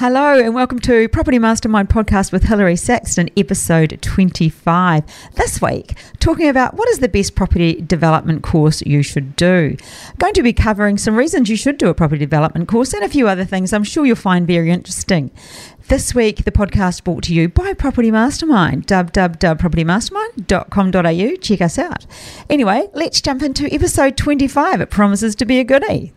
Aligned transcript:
Hello 0.00 0.40
and 0.40 0.54
welcome 0.54 0.78
to 0.78 1.10
Property 1.10 1.38
Mastermind 1.38 1.90
podcast 1.90 2.32
with 2.32 2.44
Hilary 2.44 2.76
Saxton, 2.76 3.28
episode 3.36 3.98
25. 4.00 5.04
This 5.34 5.60
week, 5.60 5.94
talking 6.20 6.48
about 6.48 6.72
what 6.72 6.88
is 6.88 7.00
the 7.00 7.08
best 7.10 7.34
property 7.34 7.82
development 7.82 8.42
course 8.42 8.80
you 8.80 9.02
should 9.02 9.36
do. 9.36 9.76
Going 10.16 10.32
to 10.32 10.42
be 10.42 10.54
covering 10.54 10.96
some 10.96 11.16
reasons 11.16 11.50
you 11.50 11.56
should 11.56 11.76
do 11.76 11.90
a 11.90 11.94
property 11.94 12.20
development 12.20 12.66
course 12.66 12.94
and 12.94 13.04
a 13.04 13.10
few 13.10 13.28
other 13.28 13.44
things 13.44 13.74
I'm 13.74 13.84
sure 13.84 14.06
you'll 14.06 14.16
find 14.16 14.46
very 14.46 14.70
interesting. 14.70 15.30
This 15.88 16.14
week, 16.14 16.46
the 16.46 16.50
podcast 16.50 17.04
brought 17.04 17.24
to 17.24 17.34
you 17.34 17.50
by 17.50 17.74
Property 17.74 18.10
Mastermind, 18.10 18.86
www.propertymastermind.com.au. 18.86 21.36
Check 21.42 21.60
us 21.60 21.78
out. 21.78 22.06
Anyway, 22.48 22.88
let's 22.94 23.20
jump 23.20 23.42
into 23.42 23.70
episode 23.70 24.16
25. 24.16 24.80
It 24.80 24.88
promises 24.88 25.34
to 25.34 25.44
be 25.44 25.58
a 25.58 25.64
goodie. 25.64 26.14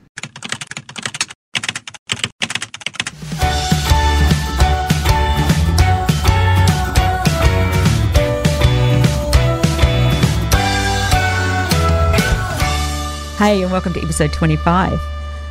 Hey, 13.43 13.61
and 13.61 13.73
welcome 13.73 13.91
to 13.91 14.01
episode 14.01 14.31
25. 14.31 14.97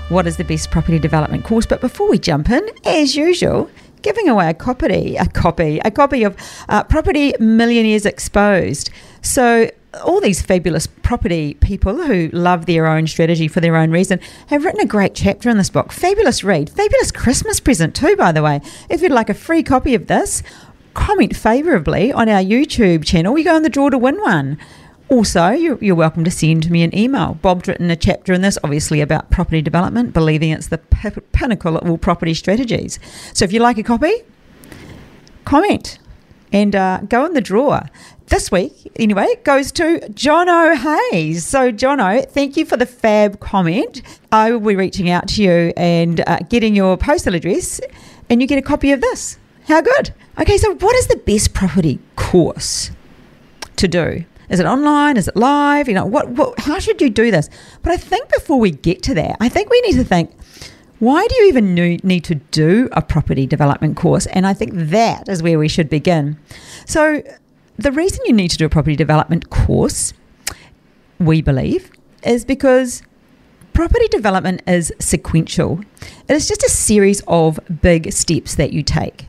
What 0.08 0.26
is 0.26 0.38
the 0.38 0.44
best 0.44 0.70
property 0.70 0.98
development 0.98 1.44
course? 1.44 1.66
But 1.66 1.82
before 1.82 2.08
we 2.08 2.18
jump 2.18 2.48
in, 2.48 2.66
as 2.86 3.14
usual, 3.14 3.68
giving 4.00 4.30
away 4.30 4.48
a 4.48 4.54
copy, 4.54 5.16
a 5.16 5.26
copy, 5.26 5.78
a 5.84 5.90
copy 5.90 6.22
of 6.22 6.34
uh, 6.70 6.84
Property 6.84 7.34
Millionaires 7.38 8.06
Exposed. 8.06 8.88
So 9.20 9.70
all 10.02 10.22
these 10.22 10.40
fabulous 10.40 10.86
property 10.86 11.52
people 11.60 12.02
who 12.02 12.30
love 12.32 12.64
their 12.64 12.86
own 12.86 13.08
strategy 13.08 13.46
for 13.46 13.60
their 13.60 13.76
own 13.76 13.90
reason 13.90 14.20
have 14.46 14.64
written 14.64 14.80
a 14.80 14.86
great 14.86 15.14
chapter 15.14 15.50
in 15.50 15.58
this 15.58 15.68
book. 15.68 15.92
Fabulous 15.92 16.42
read, 16.42 16.70
fabulous 16.70 17.12
Christmas 17.12 17.60
present 17.60 17.94
too, 17.94 18.16
by 18.16 18.32
the 18.32 18.42
way. 18.42 18.62
If 18.88 19.02
you'd 19.02 19.12
like 19.12 19.28
a 19.28 19.34
free 19.34 19.62
copy 19.62 19.94
of 19.94 20.06
this, 20.06 20.42
comment 20.94 21.36
favourably 21.36 22.10
on 22.10 22.30
our 22.30 22.42
YouTube 22.42 23.04
channel. 23.04 23.34
We 23.34 23.44
go 23.44 23.54
in 23.54 23.62
the 23.62 23.68
draw 23.68 23.90
to 23.90 23.98
win 23.98 24.18
one. 24.22 24.58
Also, 25.12 25.50
you're, 25.50 25.76
you're, 25.84 25.94
welcome 25.94 26.24
to 26.24 26.30
send 26.30 26.70
me 26.70 26.82
an 26.82 26.96
email. 26.96 27.34
Bob's 27.42 27.68
written 27.68 27.90
a 27.90 27.96
chapter 27.96 28.32
in 28.32 28.40
this, 28.40 28.56
obviously, 28.64 29.02
about 29.02 29.30
property 29.30 29.60
development, 29.60 30.14
believing 30.14 30.52
it's 30.52 30.68
the 30.68 30.78
p- 30.78 31.10
pinnacle 31.32 31.76
of 31.76 31.86
all 31.86 31.98
property 31.98 32.32
strategies. 32.32 32.98
So 33.34 33.44
if 33.44 33.52
you 33.52 33.60
like 33.60 33.76
a 33.76 33.82
copy, 33.82 34.22
comment 35.44 35.98
and 36.50 36.74
uh, 36.74 37.00
go 37.10 37.26
in 37.26 37.34
the 37.34 37.42
drawer. 37.42 37.90
This 38.28 38.50
week, 38.50 38.90
anyway, 38.96 39.34
goes 39.44 39.70
to 39.72 40.00
Jono 40.14 40.74
Hayes. 40.74 41.44
So, 41.44 41.70
Jono, 41.70 42.26
thank 42.26 42.56
you 42.56 42.64
for 42.64 42.78
the 42.78 42.86
fab 42.86 43.38
comment. 43.38 44.00
I 44.32 44.50
will 44.50 44.60
be 44.60 44.76
reaching 44.76 45.10
out 45.10 45.28
to 45.28 45.42
you 45.42 45.74
and 45.76 46.26
uh, 46.26 46.38
getting 46.48 46.74
your 46.74 46.96
postal 46.96 47.34
address, 47.34 47.82
and 48.30 48.40
you 48.40 48.48
get 48.48 48.56
a 48.56 48.62
copy 48.62 48.92
of 48.92 49.02
this. 49.02 49.36
How 49.68 49.82
good. 49.82 50.14
Okay, 50.40 50.56
so 50.56 50.74
what 50.76 50.96
is 50.96 51.08
the 51.08 51.16
best 51.16 51.52
property 51.52 51.98
course 52.16 52.90
to 53.76 53.86
do? 53.86 54.24
Is 54.48 54.60
it 54.60 54.66
online? 54.66 55.16
Is 55.16 55.28
it 55.28 55.36
live? 55.36 55.88
You 55.88 55.94
know, 55.94 56.06
what, 56.06 56.28
what 56.30 56.58
how 56.60 56.78
should 56.78 57.00
you 57.00 57.10
do 57.10 57.30
this? 57.30 57.48
But 57.82 57.92
I 57.92 57.96
think 57.96 58.32
before 58.32 58.58
we 58.58 58.70
get 58.70 59.02
to 59.04 59.14
that, 59.14 59.36
I 59.40 59.48
think 59.48 59.70
we 59.70 59.80
need 59.82 59.94
to 59.94 60.04
think 60.04 60.30
why 61.02 61.26
do 61.26 61.34
you 61.34 61.48
even 61.48 61.74
need 61.74 62.22
to 62.22 62.36
do 62.36 62.88
a 62.92 63.02
property 63.02 63.44
development 63.44 63.96
course? 63.96 64.26
And 64.26 64.46
I 64.46 64.54
think 64.54 64.70
that 64.72 65.28
is 65.28 65.42
where 65.42 65.58
we 65.58 65.66
should 65.66 65.90
begin. 65.90 66.38
So, 66.86 67.24
the 67.76 67.90
reason 67.90 68.20
you 68.24 68.32
need 68.32 68.52
to 68.52 68.56
do 68.56 68.66
a 68.66 68.68
property 68.68 68.94
development 68.94 69.50
course, 69.50 70.12
we 71.18 71.42
believe, 71.42 71.90
is 72.22 72.44
because 72.44 73.02
property 73.72 74.06
development 74.12 74.62
is 74.68 74.92
sequential. 75.00 75.80
It 76.28 76.34
is 76.34 76.46
just 76.46 76.62
a 76.62 76.68
series 76.68 77.20
of 77.26 77.58
big 77.80 78.12
steps 78.12 78.54
that 78.54 78.72
you 78.72 78.84
take. 78.84 79.26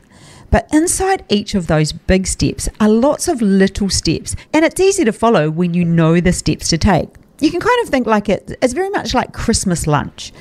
But 0.54 0.68
inside 0.72 1.24
each 1.28 1.56
of 1.56 1.66
those 1.66 1.90
big 1.90 2.28
steps 2.28 2.68
are 2.78 2.88
lots 2.88 3.26
of 3.26 3.42
little 3.42 3.90
steps, 3.90 4.36
and 4.52 4.64
it's 4.64 4.78
easy 4.78 5.04
to 5.04 5.12
follow 5.12 5.50
when 5.50 5.74
you 5.74 5.84
know 5.84 6.20
the 6.20 6.32
steps 6.32 6.68
to 6.68 6.78
take. 6.78 7.08
You 7.40 7.50
can 7.50 7.58
kind 7.58 7.82
of 7.82 7.88
think 7.88 8.06
like 8.06 8.28
it, 8.28 8.56
it's 8.62 8.72
very 8.72 8.88
much 8.90 9.14
like 9.14 9.32
Christmas 9.32 9.88
lunch. 9.88 10.32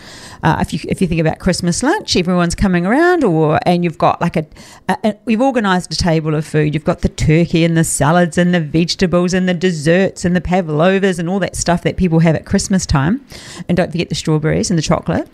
Uh, 0.44 0.57
if 0.62 0.72
you 0.72 0.79
if 0.88 1.02
you 1.02 1.07
think 1.07 1.19
about 1.19 1.40
Christmas 1.40 1.81
lunch, 1.81 2.16
everyone's 2.16 2.53
coming 2.53 2.85
around, 2.85 3.23
or 3.23 3.57
and 3.66 3.84
you've 3.84 3.97
got 3.97 4.22
like 4.22 4.35
a, 4.35 4.46
a, 4.88 4.97
a 5.03 5.18
we've 5.25 5.41
organised 5.41 5.91
a 5.91 5.97
table 5.97 6.35
of 6.35 6.46
food. 6.46 6.75
You've 6.75 6.85
got 6.85 7.02
the 7.02 7.09
turkey 7.09 7.66
and 7.66 7.75
the 7.75 7.84
salads 7.84 8.38
and 8.38 8.53
the 8.53 8.62
vegetables 8.62 9.34
and 9.34 9.50
the 9.50 9.56
desserts 9.56 10.25
and 10.25 10.35
the 10.35 10.41
pavlovas 10.41 11.18
and 11.18 11.28
all 11.28 11.40
that 11.40 11.56
stuff 11.56 11.81
that 11.81 11.97
people 11.97 12.19
have 12.19 12.35
at 12.35 12.46
Christmas 12.46 12.85
time, 12.85 13.25
and 13.68 13.75
don't 13.75 13.90
forget 13.91 14.09
the 14.09 14.16
strawberries 14.16 14.69
and 14.69 14.78
the 14.78 14.84
chocolate 14.84 15.28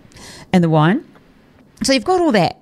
and 0.53 0.63
the 0.63 0.69
wine. 0.69 1.03
So 1.83 1.91
you've 1.91 2.05
got 2.05 2.21
all 2.21 2.31
that, 2.31 2.61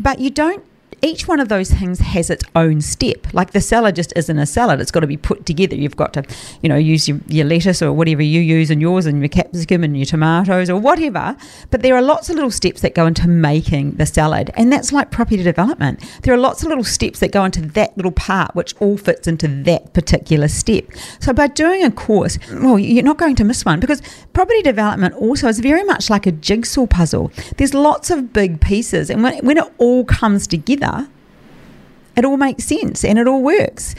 but 0.00 0.20
you 0.20 0.30
don't 0.30 0.64
each 1.02 1.28
one 1.28 1.40
of 1.40 1.48
those 1.48 1.70
things 1.70 2.00
has 2.00 2.30
its 2.30 2.44
own 2.56 2.80
step. 2.80 3.32
Like 3.32 3.52
the 3.52 3.60
salad 3.60 3.96
just 3.96 4.12
isn't 4.16 4.38
a 4.38 4.46
salad; 4.46 4.80
it's 4.80 4.90
got 4.90 5.00
to 5.00 5.06
be 5.06 5.16
put 5.16 5.46
together. 5.46 5.76
You've 5.76 5.96
got 5.96 6.12
to, 6.14 6.24
you 6.62 6.68
know, 6.68 6.76
use 6.76 7.08
your, 7.08 7.20
your 7.28 7.44
lettuce 7.44 7.82
or 7.82 7.92
whatever 7.92 8.22
you 8.22 8.40
use 8.40 8.70
in 8.70 8.80
yours, 8.80 9.06
and 9.06 9.20
your 9.20 9.28
capsicum 9.28 9.84
and 9.84 9.96
your 9.96 10.06
tomatoes 10.06 10.70
or 10.70 10.80
whatever. 10.80 11.36
But 11.70 11.82
there 11.82 11.94
are 11.94 12.02
lots 12.02 12.30
of 12.30 12.36
little 12.36 12.50
steps 12.50 12.80
that 12.80 12.94
go 12.94 13.06
into 13.06 13.28
making 13.28 13.92
the 13.92 14.06
salad, 14.06 14.50
and 14.56 14.72
that's 14.72 14.92
like 14.92 15.10
property 15.10 15.42
development. 15.42 16.02
There 16.22 16.34
are 16.34 16.38
lots 16.38 16.62
of 16.62 16.68
little 16.68 16.84
steps 16.84 17.20
that 17.20 17.32
go 17.32 17.44
into 17.44 17.60
that 17.60 17.96
little 17.96 18.12
part, 18.12 18.54
which 18.54 18.74
all 18.80 18.96
fits 18.96 19.28
into 19.28 19.48
that 19.64 19.92
particular 19.94 20.48
step. 20.48 20.84
So 21.20 21.32
by 21.32 21.48
doing 21.48 21.84
a 21.84 21.90
course, 21.90 22.38
well, 22.52 22.78
you're 22.78 23.04
not 23.04 23.18
going 23.18 23.36
to 23.36 23.44
miss 23.44 23.64
one 23.64 23.80
because 23.80 24.02
property 24.32 24.62
development 24.62 25.14
also 25.14 25.48
is 25.48 25.60
very 25.60 25.84
much 25.84 26.10
like 26.10 26.26
a 26.26 26.32
jigsaw 26.32 26.86
puzzle. 26.86 27.30
There's 27.56 27.74
lots 27.74 28.10
of 28.10 28.32
big 28.32 28.60
pieces, 28.60 29.10
and 29.10 29.22
when, 29.22 29.44
when 29.44 29.58
it 29.58 29.64
all 29.78 30.04
comes 30.04 30.46
together 30.46 30.87
it 32.18 32.24
all 32.24 32.36
makes 32.36 32.64
sense 32.64 33.04
and 33.04 33.18
it 33.18 33.28
all 33.28 33.42
works. 33.42 33.94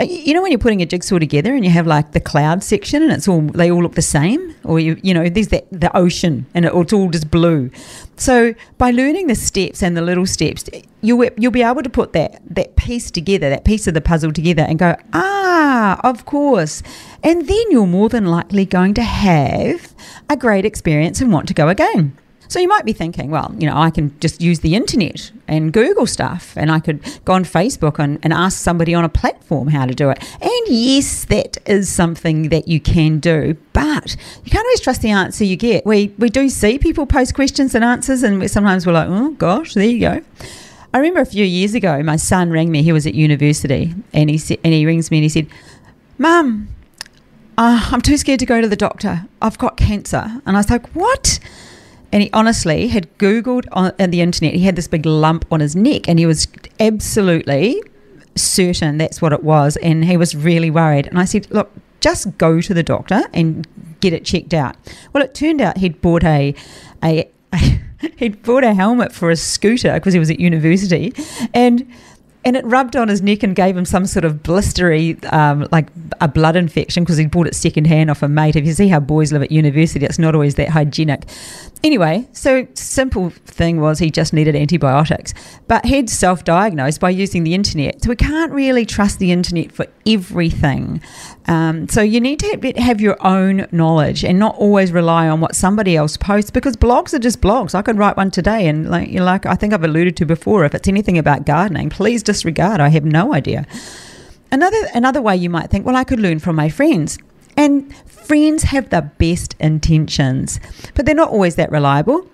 Uh, 0.00 0.04
you 0.04 0.32
know 0.32 0.40
when 0.40 0.52
you're 0.52 0.60
putting 0.60 0.80
a 0.80 0.86
jigsaw 0.86 1.18
together 1.18 1.52
and 1.54 1.64
you 1.64 1.70
have 1.72 1.84
like 1.84 2.12
the 2.12 2.20
cloud 2.20 2.62
section 2.62 3.02
and 3.02 3.10
it's 3.10 3.26
all 3.26 3.40
they 3.40 3.68
all 3.68 3.82
look 3.82 3.94
the 3.94 4.02
same, 4.02 4.54
or 4.62 4.78
you 4.78 4.96
you 5.02 5.12
know 5.12 5.28
there's 5.28 5.48
that 5.48 5.66
the 5.72 5.90
ocean 5.96 6.46
and 6.54 6.64
it, 6.64 6.72
it's 6.72 6.92
all 6.92 7.10
just 7.10 7.30
blue. 7.32 7.68
So 8.16 8.54
by 8.76 8.92
learning 8.92 9.26
the 9.26 9.34
steps 9.34 9.82
and 9.82 9.96
the 9.96 10.02
little 10.02 10.26
steps, 10.26 10.70
you'll 11.00 11.28
you'll 11.36 11.50
be 11.50 11.62
able 11.62 11.82
to 11.82 11.90
put 11.90 12.12
that 12.12 12.40
that 12.50 12.76
piece 12.76 13.10
together, 13.10 13.50
that 13.50 13.64
piece 13.64 13.88
of 13.88 13.94
the 13.94 14.00
puzzle 14.00 14.32
together, 14.32 14.62
and 14.62 14.78
go 14.78 14.94
ah, 15.12 15.98
of 16.04 16.24
course, 16.24 16.82
and 17.24 17.48
then 17.48 17.64
you're 17.70 17.86
more 17.86 18.08
than 18.08 18.26
likely 18.26 18.64
going 18.66 18.94
to 18.94 19.02
have 19.02 19.94
a 20.28 20.36
great 20.36 20.64
experience 20.64 21.20
and 21.20 21.32
want 21.32 21.48
to 21.48 21.54
go 21.54 21.68
again. 21.68 22.16
So 22.48 22.58
you 22.58 22.66
might 22.66 22.86
be 22.86 22.94
thinking, 22.94 23.30
well, 23.30 23.54
you 23.58 23.68
know, 23.68 23.76
I 23.76 23.90
can 23.90 24.18
just 24.20 24.40
use 24.40 24.60
the 24.60 24.74
internet 24.74 25.30
and 25.46 25.72
Google 25.72 26.06
stuff, 26.06 26.54
and 26.56 26.72
I 26.72 26.80
could 26.80 27.02
go 27.24 27.34
on 27.34 27.44
Facebook 27.44 27.98
and, 27.98 28.18
and 28.22 28.32
ask 28.32 28.58
somebody 28.58 28.94
on 28.94 29.04
a 29.04 29.08
platform 29.08 29.68
how 29.68 29.84
to 29.84 29.94
do 29.94 30.08
it. 30.10 30.18
And 30.40 30.68
yes, 30.68 31.26
that 31.26 31.58
is 31.66 31.92
something 31.92 32.48
that 32.48 32.66
you 32.66 32.80
can 32.80 33.18
do, 33.18 33.56
but 33.74 34.16
you 34.44 34.50
can't 34.50 34.64
always 34.64 34.80
trust 34.80 35.02
the 35.02 35.10
answer 35.10 35.44
you 35.44 35.56
get. 35.56 35.84
We 35.84 36.14
we 36.18 36.30
do 36.30 36.48
see 36.48 36.78
people 36.78 37.06
post 37.06 37.34
questions 37.34 37.74
and 37.74 37.84
answers, 37.84 38.22
and 38.22 38.40
we, 38.40 38.48
sometimes 38.48 38.86
we're 38.86 38.94
like, 38.94 39.08
oh 39.08 39.30
gosh, 39.32 39.74
there 39.74 39.84
you 39.84 40.00
go. 40.00 40.22
I 40.94 40.98
remember 40.98 41.20
a 41.20 41.26
few 41.26 41.44
years 41.44 41.74
ago, 41.74 42.02
my 42.02 42.16
son 42.16 42.50
rang 42.50 42.70
me. 42.70 42.82
He 42.82 42.92
was 42.92 43.06
at 43.06 43.14
university, 43.14 43.94
and 44.14 44.30
he 44.30 44.58
and 44.64 44.72
he 44.72 44.86
rings 44.86 45.10
me 45.10 45.18
and 45.18 45.22
he 45.24 45.28
said, 45.28 45.46
"Mum, 46.16 46.68
uh, 47.58 47.88
I'm 47.92 48.00
too 48.00 48.16
scared 48.16 48.40
to 48.40 48.46
go 48.46 48.62
to 48.62 48.68
the 48.68 48.76
doctor. 48.76 49.26
I've 49.42 49.58
got 49.58 49.76
cancer." 49.76 50.40
And 50.46 50.56
I 50.56 50.60
was 50.60 50.70
like, 50.70 50.88
"What?" 50.94 51.38
And 52.12 52.22
he 52.22 52.30
honestly 52.32 52.88
had 52.88 53.16
Googled 53.18 53.66
on, 53.72 53.92
on 53.98 54.10
the 54.10 54.20
internet. 54.20 54.54
He 54.54 54.64
had 54.64 54.76
this 54.76 54.88
big 54.88 55.04
lump 55.04 55.44
on 55.50 55.60
his 55.60 55.76
neck, 55.76 56.08
and 56.08 56.18
he 56.18 56.26
was 56.26 56.48
absolutely 56.80 57.82
certain 58.34 58.98
that's 58.98 59.20
what 59.20 59.32
it 59.32 59.42
was. 59.42 59.76
And 59.78 60.04
he 60.04 60.16
was 60.16 60.34
really 60.34 60.70
worried. 60.70 61.06
And 61.06 61.18
I 61.18 61.24
said, 61.24 61.50
Look, 61.50 61.70
just 62.00 62.36
go 62.38 62.60
to 62.60 62.74
the 62.74 62.82
doctor 62.82 63.22
and 63.34 63.66
get 64.00 64.12
it 64.12 64.24
checked 64.24 64.54
out. 64.54 64.76
Well, 65.12 65.22
it 65.22 65.34
turned 65.34 65.60
out 65.60 65.78
he'd 65.78 66.00
bought 66.00 66.24
a, 66.24 66.54
a, 67.02 67.28
a 67.52 67.58
he'd 68.16 68.42
bought 68.42 68.64
a 68.64 68.74
helmet 68.74 69.12
for 69.12 69.30
a 69.30 69.36
scooter 69.36 69.94
because 69.94 70.12
he 70.12 70.18
was 70.18 70.30
at 70.30 70.40
university. 70.40 71.12
And 71.52 71.90
and 72.44 72.56
it 72.56 72.64
rubbed 72.64 72.96
on 72.96 73.08
his 73.08 73.20
neck 73.20 73.42
and 73.42 73.54
gave 73.54 73.76
him 73.76 73.84
some 73.84 74.06
sort 74.06 74.24
of 74.24 74.42
blistery, 74.42 75.22
um, 75.32 75.68
like 75.72 75.88
a 76.20 76.28
blood 76.28 76.56
infection 76.56 77.04
because 77.04 77.16
he'd 77.16 77.30
bought 77.30 77.46
it 77.46 77.54
secondhand 77.54 78.10
off 78.10 78.22
a 78.22 78.28
mate. 78.28 78.56
If 78.56 78.64
you 78.64 78.72
see 78.72 78.88
how 78.88 79.00
boys 79.00 79.32
live 79.32 79.42
at 79.42 79.50
university, 79.50 80.06
it's 80.06 80.18
not 80.18 80.34
always 80.34 80.54
that 80.54 80.68
hygienic. 80.68 81.24
Anyway, 81.84 82.28
so 82.32 82.66
simple 82.74 83.30
thing 83.30 83.80
was 83.80 84.00
he 84.00 84.10
just 84.10 84.32
needed 84.32 84.56
antibiotics, 84.56 85.32
but 85.68 85.84
he'd 85.84 86.10
self-diagnosed 86.10 87.00
by 87.00 87.08
using 87.08 87.44
the 87.44 87.54
internet. 87.54 88.02
So 88.02 88.08
we 88.08 88.16
can't 88.16 88.50
really 88.50 88.84
trust 88.84 89.20
the 89.20 89.30
internet 89.30 89.70
for 89.70 89.86
everything. 90.04 91.00
Um, 91.46 91.88
so 91.88 92.02
you 92.02 92.20
need 92.20 92.40
to 92.40 92.74
have 92.78 93.00
your 93.00 93.16
own 93.24 93.68
knowledge 93.70 94.24
and 94.24 94.40
not 94.40 94.56
always 94.56 94.90
rely 94.90 95.28
on 95.28 95.40
what 95.40 95.54
somebody 95.54 95.96
else 95.96 96.16
posts 96.16 96.50
because 96.50 96.76
blogs 96.76 97.14
are 97.14 97.20
just 97.20 97.40
blogs. 97.40 97.76
I 97.76 97.82
could 97.82 97.96
write 97.96 98.16
one 98.16 98.32
today, 98.32 98.66
and 98.66 98.90
like, 98.90 99.08
you 99.08 99.20
know, 99.20 99.24
like 99.24 99.46
I 99.46 99.54
think 99.54 99.72
I've 99.72 99.84
alluded 99.84 100.16
to 100.16 100.26
before, 100.26 100.64
if 100.64 100.74
it's 100.74 100.88
anything 100.88 101.16
about 101.16 101.46
gardening, 101.46 101.90
please 101.90 102.24
disregard. 102.24 102.80
I 102.80 102.88
have 102.88 103.04
no 103.04 103.32
idea. 103.32 103.66
Another 104.50 104.88
another 104.94 105.22
way 105.22 105.36
you 105.36 105.50
might 105.50 105.70
think, 105.70 105.86
well, 105.86 105.96
I 105.96 106.04
could 106.04 106.18
learn 106.18 106.38
from 106.40 106.56
my 106.56 106.70
friends. 106.70 107.18
And 107.58 107.94
friends 108.06 108.62
have 108.62 108.90
the 108.90 109.02
best 109.18 109.54
intentions, 109.58 110.60
but 110.94 111.04
they're 111.06 111.14
not 111.14 111.30
always 111.30 111.56
that 111.56 111.72
reliable. 111.72 112.26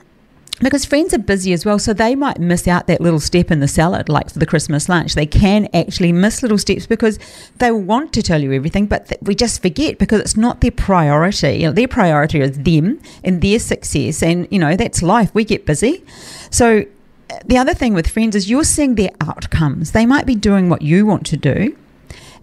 because 0.61 0.85
friends 0.85 1.13
are 1.13 1.19
busy 1.19 1.53
as 1.53 1.65
well, 1.65 1.81
so 1.81 1.93
they 1.93 2.15
might 2.15 2.39
miss 2.39 2.69
out 2.69 2.87
that 2.87 3.01
little 3.01 3.19
step 3.19 3.51
in 3.51 3.59
the 3.59 3.67
salad, 3.67 4.09
like 4.09 4.31
for 4.31 4.39
the 4.39 4.47
Christmas 4.47 4.89
lunch. 4.89 5.15
They 5.15 5.27
can 5.27 5.69
actually 5.75 6.13
miss 6.13 6.43
little 6.43 6.59
steps 6.59 6.87
because 6.87 7.19
they 7.59 7.73
want 7.73 8.13
to 8.13 8.23
tell 8.23 8.41
you 8.41 8.53
everything, 8.53 8.87
but 8.87 9.09
th- 9.09 9.21
we 9.23 9.35
just 9.35 9.61
forget 9.63 9.99
because 9.99 10.21
it's 10.21 10.37
not 10.37 10.61
their 10.61 10.71
priority. 10.71 11.55
You 11.57 11.67
know, 11.67 11.73
their 11.73 11.89
priority 11.89 12.41
is 12.41 12.57
them 12.57 13.01
and 13.25 13.43
their 13.43 13.59
success, 13.59 14.23
and 14.23 14.47
you 14.51 14.61
know 14.61 14.77
that's 14.77 15.03
life. 15.03 15.35
We 15.35 15.45
get 15.45 15.67
busy, 15.67 16.05
so 16.51 16.85
uh, 17.31 17.39
the 17.45 17.59
other 17.59 17.75
thing 17.75 17.93
with 17.93 18.09
friends 18.09 18.37
is 18.37 18.49
you're 18.49 18.63
seeing 18.65 18.95
their 18.95 19.11
outcomes. 19.21 19.91
They 19.91 20.07
might 20.07 20.25
be 20.25 20.37
doing 20.37 20.69
what 20.69 20.83
you 20.83 21.05
want 21.05 21.27
to 21.27 21.37
do, 21.37 21.77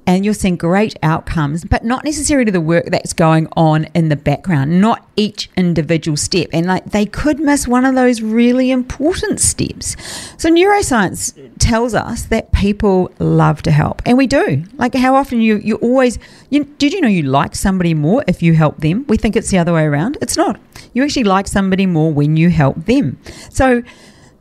and 0.08 0.26
you're 0.26 0.34
seeing 0.34 0.56
great 0.56 0.98
outcomes, 1.04 1.64
but 1.64 1.84
not 1.84 2.04
necessarily 2.04 2.52
the 2.52 2.62
work 2.62 2.86
that's 2.88 3.14
going 3.14 3.48
on 3.56 3.86
in 3.94 4.10
the 4.10 4.16
background, 4.16 4.82
not 4.82 5.08
each 5.16 5.50
individual 5.56 6.18
step. 6.18 6.50
And 6.52 6.66
like 6.66 6.86
they 6.86 7.06
could 7.06 7.40
miss 7.40 7.68
one 7.68 7.86
of 7.86 7.96
those 7.96 8.22
really 8.22 8.72
important 8.72 9.40
steps. 9.40 9.96
So 10.38 10.50
neuroscience 10.50 11.38
tells 11.60 11.94
us 11.94 12.24
that 12.24 12.52
people 12.52 13.12
love 13.20 13.62
to 13.64 13.72
help. 13.72 14.02
And 14.06 14.18
we 14.18 14.28
do. 14.28 14.64
Like 14.76 14.96
how 14.96 15.16
often 15.16 15.42
you 15.42 15.58
you 15.58 15.76
always 15.78 16.18
you, 16.50 16.64
did 16.64 16.94
you 16.94 17.02
know 17.02 17.08
you 17.08 17.24
like 17.24 17.56
somebody 17.56 17.94
more 17.94 18.24
if 18.28 18.42
you 18.42 18.54
help 18.54 18.78
them? 18.78 19.06
We 19.08 19.18
think 19.18 19.36
it's 19.36 19.50
the 19.50 19.60
other 19.60 19.74
way 19.74 19.84
around. 19.84 20.18
It's 20.22 20.38
not. 20.38 20.60
You 20.94 21.04
actually 21.04 21.24
like 21.26 21.48
somebody 21.48 21.86
more 21.86 22.12
when 22.12 22.36
you 22.38 22.50
help 22.50 22.86
them. 22.86 23.18
So 23.50 23.84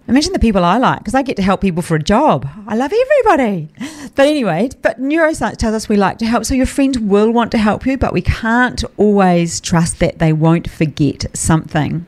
Imagine 0.08 0.32
the 0.32 0.38
people 0.38 0.64
I 0.64 0.78
like 0.78 0.98
because 0.98 1.14
I 1.14 1.22
get 1.22 1.36
to 1.36 1.42
help 1.42 1.60
people 1.60 1.82
for 1.82 1.94
a 1.94 2.02
job. 2.02 2.48
I 2.66 2.74
love 2.74 2.92
everybody. 2.92 3.68
But 4.16 4.26
anyway, 4.26 4.70
but 4.82 5.00
neuroscience 5.00 5.56
tells 5.56 5.74
us 5.74 5.88
we 5.88 5.96
like 5.96 6.18
to 6.18 6.26
help. 6.26 6.44
So 6.44 6.54
your 6.54 6.66
friends 6.66 6.98
will 6.98 7.30
want 7.30 7.52
to 7.52 7.58
help 7.58 7.86
you, 7.86 7.96
but 7.96 8.12
we 8.12 8.22
can't 8.22 8.82
always 8.96 9.60
trust 9.60 10.00
that 10.00 10.18
they 10.18 10.32
won't 10.32 10.68
forget 10.68 11.24
something. 11.32 12.06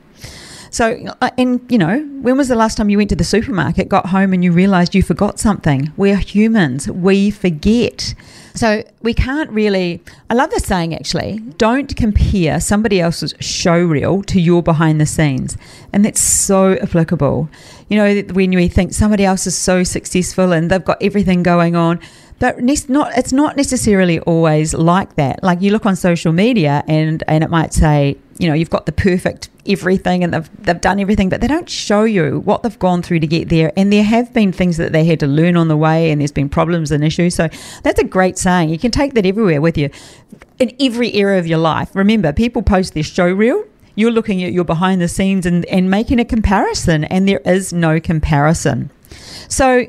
So, 0.70 1.04
uh, 1.20 1.30
and 1.36 1.60
you 1.70 1.78
know, 1.78 2.00
when 2.22 2.36
was 2.36 2.48
the 2.48 2.56
last 2.56 2.76
time 2.76 2.88
you 2.88 2.96
went 2.96 3.10
to 3.10 3.16
the 3.16 3.24
supermarket, 3.24 3.88
got 3.88 4.06
home, 4.06 4.32
and 4.32 4.42
you 4.42 4.52
realized 4.52 4.94
you 4.94 5.02
forgot 5.02 5.38
something? 5.38 5.92
We're 5.96 6.16
humans, 6.16 6.88
we 6.90 7.30
forget. 7.30 8.14
So, 8.54 8.84
we 9.00 9.14
can't 9.14 9.50
really, 9.50 10.02
I 10.30 10.34
love 10.34 10.50
this 10.50 10.64
saying 10.64 10.94
actually, 10.94 11.40
don't 11.58 11.94
compare 11.96 12.60
somebody 12.60 13.00
else's 13.00 13.34
show 13.40 13.78
reel 13.78 14.22
to 14.24 14.40
your 14.40 14.62
behind 14.62 15.00
the 15.00 15.06
scenes. 15.06 15.56
And 15.92 16.04
that's 16.04 16.20
so 16.20 16.74
applicable. 16.74 17.48
You 17.88 17.96
know, 17.96 18.20
when 18.32 18.50
we 18.50 18.68
think 18.68 18.92
somebody 18.92 19.24
else 19.24 19.46
is 19.46 19.56
so 19.56 19.84
successful 19.84 20.52
and 20.52 20.70
they've 20.70 20.84
got 20.84 21.02
everything 21.02 21.42
going 21.42 21.76
on, 21.76 22.00
but 22.42 22.60
not 22.88 23.16
it's 23.16 23.32
not 23.32 23.56
necessarily 23.56 24.18
always 24.18 24.74
like 24.74 25.14
that. 25.14 25.44
Like 25.44 25.62
you 25.62 25.70
look 25.70 25.86
on 25.86 25.94
social 25.94 26.32
media 26.32 26.82
and 26.88 27.22
and 27.28 27.44
it 27.44 27.50
might 27.50 27.72
say, 27.72 28.18
you 28.38 28.48
know, 28.48 28.54
you've 28.54 28.68
got 28.68 28.84
the 28.84 28.90
perfect 28.90 29.48
everything 29.64 30.24
and 30.24 30.34
they've 30.34 30.50
they've 30.64 30.80
done 30.80 30.98
everything, 30.98 31.28
but 31.28 31.40
they 31.40 31.46
don't 31.46 31.70
show 31.70 32.02
you 32.02 32.40
what 32.40 32.64
they've 32.64 32.78
gone 32.80 33.00
through 33.00 33.20
to 33.20 33.28
get 33.28 33.48
there. 33.48 33.72
And 33.76 33.92
there 33.92 34.02
have 34.02 34.34
been 34.34 34.50
things 34.50 34.76
that 34.78 34.90
they 34.90 35.04
had 35.04 35.20
to 35.20 35.28
learn 35.28 35.56
on 35.56 35.68
the 35.68 35.76
way 35.76 36.10
and 36.10 36.20
there's 36.20 36.32
been 36.32 36.48
problems 36.48 36.90
and 36.90 37.04
issues. 37.04 37.36
So 37.36 37.48
that's 37.84 38.00
a 38.00 38.04
great 38.04 38.38
saying. 38.38 38.70
You 38.70 38.78
can 38.78 38.90
take 38.90 39.14
that 39.14 39.24
everywhere 39.24 39.60
with 39.60 39.78
you. 39.78 39.90
In 40.58 40.74
every 40.80 41.14
area 41.14 41.38
of 41.38 41.46
your 41.46 41.58
life. 41.58 41.94
Remember, 41.94 42.32
people 42.32 42.62
post 42.62 42.94
their 42.94 43.04
show 43.04 43.30
reel 43.30 43.62
you're 43.94 44.10
looking 44.10 44.42
at 44.42 44.52
your 44.52 44.64
behind 44.64 45.00
the 45.00 45.06
scenes 45.06 45.44
and, 45.44 45.66
and 45.66 45.90
making 45.90 46.18
a 46.18 46.24
comparison, 46.24 47.04
and 47.04 47.28
there 47.28 47.42
is 47.44 47.74
no 47.74 48.00
comparison. 48.00 48.90
So 49.48 49.86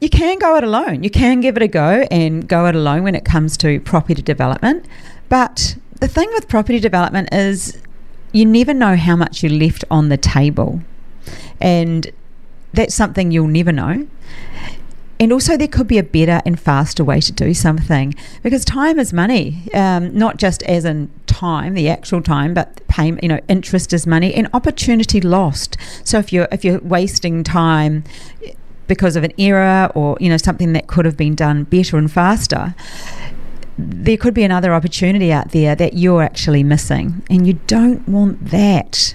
you 0.00 0.08
can 0.08 0.38
go 0.38 0.56
it 0.56 0.64
alone. 0.64 1.04
You 1.04 1.10
can 1.10 1.40
give 1.40 1.56
it 1.56 1.62
a 1.62 1.68
go 1.68 2.06
and 2.10 2.48
go 2.48 2.66
it 2.66 2.74
alone 2.74 3.02
when 3.02 3.14
it 3.14 3.24
comes 3.24 3.56
to 3.58 3.80
property 3.80 4.22
development. 4.22 4.86
But 5.28 5.76
the 6.00 6.08
thing 6.08 6.28
with 6.32 6.48
property 6.48 6.80
development 6.80 7.28
is 7.32 7.78
you 8.32 8.46
never 8.46 8.72
know 8.72 8.96
how 8.96 9.16
much 9.16 9.42
you 9.42 9.50
left 9.50 9.84
on 9.90 10.08
the 10.08 10.16
table. 10.16 10.80
And 11.60 12.10
that's 12.72 12.94
something 12.94 13.30
you'll 13.30 13.48
never 13.48 13.72
know. 13.72 14.06
And 15.18 15.34
also, 15.34 15.58
there 15.58 15.68
could 15.68 15.86
be 15.86 15.98
a 15.98 16.02
better 16.02 16.40
and 16.46 16.58
faster 16.58 17.04
way 17.04 17.20
to 17.20 17.30
do 17.30 17.52
something 17.52 18.14
because 18.42 18.64
time 18.64 18.98
is 18.98 19.12
money, 19.12 19.68
um, 19.74 20.16
not 20.16 20.38
just 20.38 20.62
as 20.62 20.86
in 20.86 21.10
time, 21.26 21.74
the 21.74 21.90
actual 21.90 22.22
time, 22.22 22.54
but 22.54 22.80
payment. 22.88 23.22
You 23.22 23.28
know, 23.28 23.40
interest 23.46 23.92
is 23.92 24.06
money 24.06 24.32
and 24.32 24.48
opportunity 24.54 25.20
lost. 25.20 25.76
So 26.04 26.18
if 26.18 26.32
you're 26.32 26.48
if 26.50 26.64
you're 26.64 26.80
wasting 26.80 27.44
time 27.44 28.04
because 28.90 29.14
of 29.14 29.22
an 29.22 29.32
error 29.38 29.88
or 29.94 30.16
you 30.20 30.28
know 30.28 30.36
something 30.36 30.72
that 30.72 30.88
could 30.88 31.04
have 31.04 31.16
been 31.16 31.36
done 31.36 31.62
better 31.62 31.96
and 31.96 32.10
faster 32.10 32.74
there 33.78 34.16
could 34.16 34.34
be 34.34 34.42
another 34.42 34.74
opportunity 34.74 35.32
out 35.32 35.52
there 35.52 35.76
that 35.76 35.94
you're 35.94 36.22
actually 36.22 36.64
missing 36.64 37.22
and 37.30 37.46
you 37.46 37.54
don't 37.68 38.06
want 38.08 38.50
that 38.50 39.14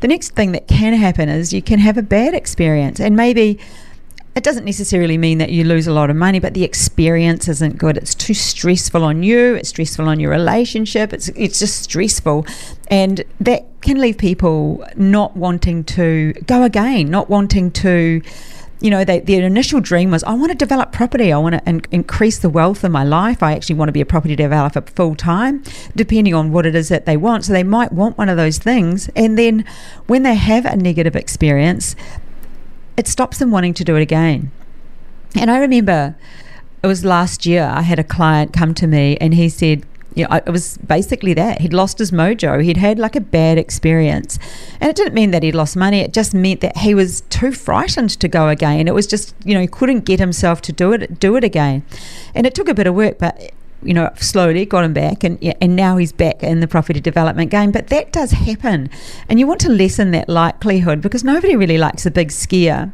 the 0.00 0.08
next 0.08 0.30
thing 0.30 0.50
that 0.50 0.66
can 0.66 0.94
happen 0.94 1.28
is 1.28 1.52
you 1.52 1.62
can 1.62 1.78
have 1.78 1.96
a 1.96 2.02
bad 2.02 2.34
experience 2.34 2.98
and 2.98 3.16
maybe 3.16 3.56
it 4.34 4.42
doesn't 4.42 4.64
necessarily 4.64 5.16
mean 5.16 5.38
that 5.38 5.50
you 5.50 5.62
lose 5.62 5.86
a 5.86 5.92
lot 5.92 6.08
of 6.08 6.16
money, 6.16 6.40
but 6.40 6.54
the 6.54 6.64
experience 6.64 7.48
isn't 7.48 7.76
good. 7.76 7.98
It's 7.98 8.14
too 8.14 8.32
stressful 8.32 9.04
on 9.04 9.22
you. 9.22 9.56
It's 9.56 9.68
stressful 9.68 10.08
on 10.08 10.20
your 10.20 10.30
relationship. 10.30 11.12
It's 11.12 11.28
it's 11.28 11.58
just 11.58 11.82
stressful, 11.82 12.46
and 12.88 13.22
that 13.40 13.66
can 13.82 14.00
leave 14.00 14.16
people 14.16 14.86
not 14.96 15.36
wanting 15.36 15.84
to 15.84 16.32
go 16.46 16.62
again, 16.62 17.10
not 17.10 17.28
wanting 17.28 17.72
to 17.72 18.22
you 18.82 18.90
know, 18.90 19.04
they, 19.04 19.20
their 19.20 19.46
initial 19.46 19.80
dream 19.80 20.10
was, 20.10 20.24
I 20.24 20.34
want 20.34 20.50
to 20.50 20.58
develop 20.58 20.90
property. 20.90 21.32
I 21.32 21.38
want 21.38 21.54
to 21.54 21.68
in- 21.68 21.84
increase 21.92 22.38
the 22.40 22.50
wealth 22.50 22.82
in 22.82 22.90
my 22.90 23.04
life. 23.04 23.40
I 23.40 23.52
actually 23.54 23.76
want 23.76 23.88
to 23.88 23.92
be 23.92 24.00
a 24.00 24.06
property 24.06 24.34
developer 24.34 24.80
full 24.80 25.14
time, 25.14 25.62
depending 25.94 26.34
on 26.34 26.50
what 26.50 26.66
it 26.66 26.74
is 26.74 26.88
that 26.88 27.06
they 27.06 27.16
want. 27.16 27.44
So 27.44 27.52
they 27.52 27.62
might 27.62 27.92
want 27.92 28.18
one 28.18 28.28
of 28.28 28.36
those 28.36 28.58
things. 28.58 29.08
And 29.14 29.38
then 29.38 29.64
when 30.08 30.24
they 30.24 30.34
have 30.34 30.64
a 30.64 30.74
negative 30.74 31.14
experience, 31.14 31.94
it 32.96 33.06
stops 33.06 33.38
them 33.38 33.52
wanting 33.52 33.74
to 33.74 33.84
do 33.84 33.94
it 33.94 34.02
again. 34.02 34.50
And 35.36 35.48
I 35.48 35.58
remember 35.58 36.16
it 36.82 36.86
was 36.88 37.04
last 37.04 37.46
year, 37.46 37.62
I 37.62 37.82
had 37.82 38.00
a 38.00 38.04
client 38.04 38.52
come 38.52 38.74
to 38.74 38.88
me 38.88 39.16
and 39.20 39.34
he 39.34 39.48
said, 39.48 39.86
you 40.14 40.26
know, 40.26 40.36
it 40.36 40.50
was 40.50 40.78
basically 40.78 41.34
that. 41.34 41.60
He'd 41.60 41.72
lost 41.72 41.98
his 41.98 42.10
mojo. 42.10 42.62
He'd 42.62 42.76
had 42.76 42.98
like 42.98 43.16
a 43.16 43.20
bad 43.20 43.58
experience. 43.58 44.38
And 44.80 44.90
it 44.90 44.96
didn't 44.96 45.14
mean 45.14 45.30
that 45.30 45.42
he'd 45.42 45.54
lost 45.54 45.76
money. 45.76 46.00
It 46.00 46.12
just 46.12 46.34
meant 46.34 46.60
that 46.60 46.78
he 46.78 46.94
was 46.94 47.22
too 47.22 47.52
frightened 47.52 48.10
to 48.10 48.28
go 48.28 48.48
again. 48.48 48.88
It 48.88 48.94
was 48.94 49.06
just, 49.06 49.34
you 49.44 49.54
know, 49.54 49.60
he 49.60 49.66
couldn't 49.66 50.04
get 50.04 50.20
himself 50.20 50.60
to 50.62 50.72
do 50.72 50.92
it 50.92 51.18
do 51.18 51.36
it 51.36 51.44
again. 51.44 51.84
And 52.34 52.46
it 52.46 52.54
took 52.54 52.68
a 52.68 52.74
bit 52.74 52.86
of 52.86 52.94
work, 52.94 53.18
but 53.18 53.52
you 53.84 53.94
know, 53.94 54.10
slowly 54.16 54.64
got 54.64 54.84
him 54.84 54.92
back, 54.92 55.24
and 55.24 55.42
and 55.60 55.74
now 55.74 55.96
he's 55.96 56.12
back 56.12 56.42
in 56.42 56.60
the 56.60 56.68
property 56.68 57.00
development 57.00 57.50
game. 57.50 57.72
But 57.72 57.88
that 57.88 58.12
does 58.12 58.30
happen, 58.30 58.90
and 59.28 59.40
you 59.40 59.46
want 59.46 59.60
to 59.62 59.68
lessen 59.68 60.12
that 60.12 60.28
likelihood 60.28 61.00
because 61.00 61.24
nobody 61.24 61.56
really 61.56 61.78
likes 61.78 62.06
a 62.06 62.10
big 62.10 62.28
skier. 62.28 62.92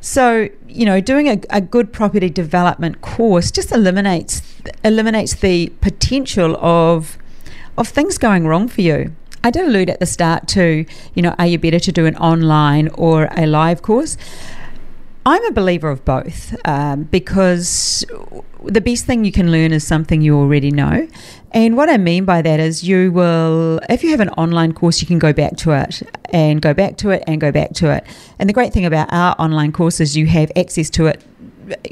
So, 0.00 0.48
you 0.68 0.86
know, 0.86 1.00
doing 1.00 1.28
a, 1.28 1.40
a 1.50 1.60
good 1.60 1.92
property 1.92 2.30
development 2.30 3.00
course 3.00 3.50
just 3.50 3.72
eliminates 3.72 4.40
eliminates 4.84 5.34
the 5.34 5.68
potential 5.80 6.56
of 6.56 7.18
of 7.76 7.88
things 7.88 8.18
going 8.18 8.46
wrong 8.46 8.66
for 8.68 8.80
you. 8.80 9.14
I 9.44 9.50
did 9.50 9.66
allude 9.66 9.88
at 9.88 10.00
the 10.00 10.06
start 10.06 10.48
to, 10.48 10.84
you 11.14 11.22
know, 11.22 11.34
are 11.38 11.46
you 11.46 11.58
better 11.58 11.78
to 11.78 11.92
do 11.92 12.06
an 12.06 12.16
online 12.16 12.88
or 12.88 13.28
a 13.36 13.46
live 13.46 13.82
course? 13.82 14.16
I'm 15.24 15.44
a 15.44 15.52
believer 15.52 15.90
of 15.90 16.04
both 16.04 16.56
um, 16.66 17.04
because 17.04 18.04
the 18.64 18.80
best 18.80 19.04
thing 19.04 19.24
you 19.24 19.32
can 19.32 19.52
learn 19.52 19.72
is 19.72 19.86
something 19.86 20.22
you 20.22 20.36
already 20.36 20.70
know. 20.70 21.06
And 21.52 21.76
what 21.76 21.90
I 21.90 21.98
mean 21.98 22.24
by 22.24 22.40
that 22.42 22.58
is 22.58 22.82
you 22.82 23.12
will, 23.12 23.78
if 23.88 24.02
you 24.02 24.10
have 24.10 24.20
an 24.20 24.30
online 24.30 24.72
course, 24.72 25.00
you 25.00 25.06
can 25.06 25.18
go 25.18 25.32
back 25.32 25.56
to 25.58 25.72
it 25.72 26.02
and 26.30 26.62
go 26.62 26.72
back 26.72 26.96
to 26.98 27.10
it 27.10 27.22
and 27.26 27.40
go 27.40 27.52
back 27.52 27.74
to 27.74 27.90
it. 27.90 28.04
And 28.38 28.48
the 28.48 28.54
great 28.54 28.72
thing 28.72 28.86
about 28.86 29.12
our 29.12 29.36
online 29.38 29.70
course 29.70 30.00
is 30.00 30.16
you 30.16 30.26
have 30.26 30.50
access 30.56 30.88
to 30.90 31.06
it, 31.06 31.22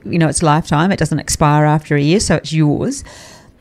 you 0.05 0.19
know, 0.19 0.29
it's 0.29 0.43
lifetime, 0.43 0.93
it 0.93 0.99
doesn't 0.99 1.19
expire 1.19 1.65
after 1.65 1.97
a 1.97 2.01
year, 2.01 2.21
so 2.21 2.37
it's 2.37 2.53
yours. 2.53 3.05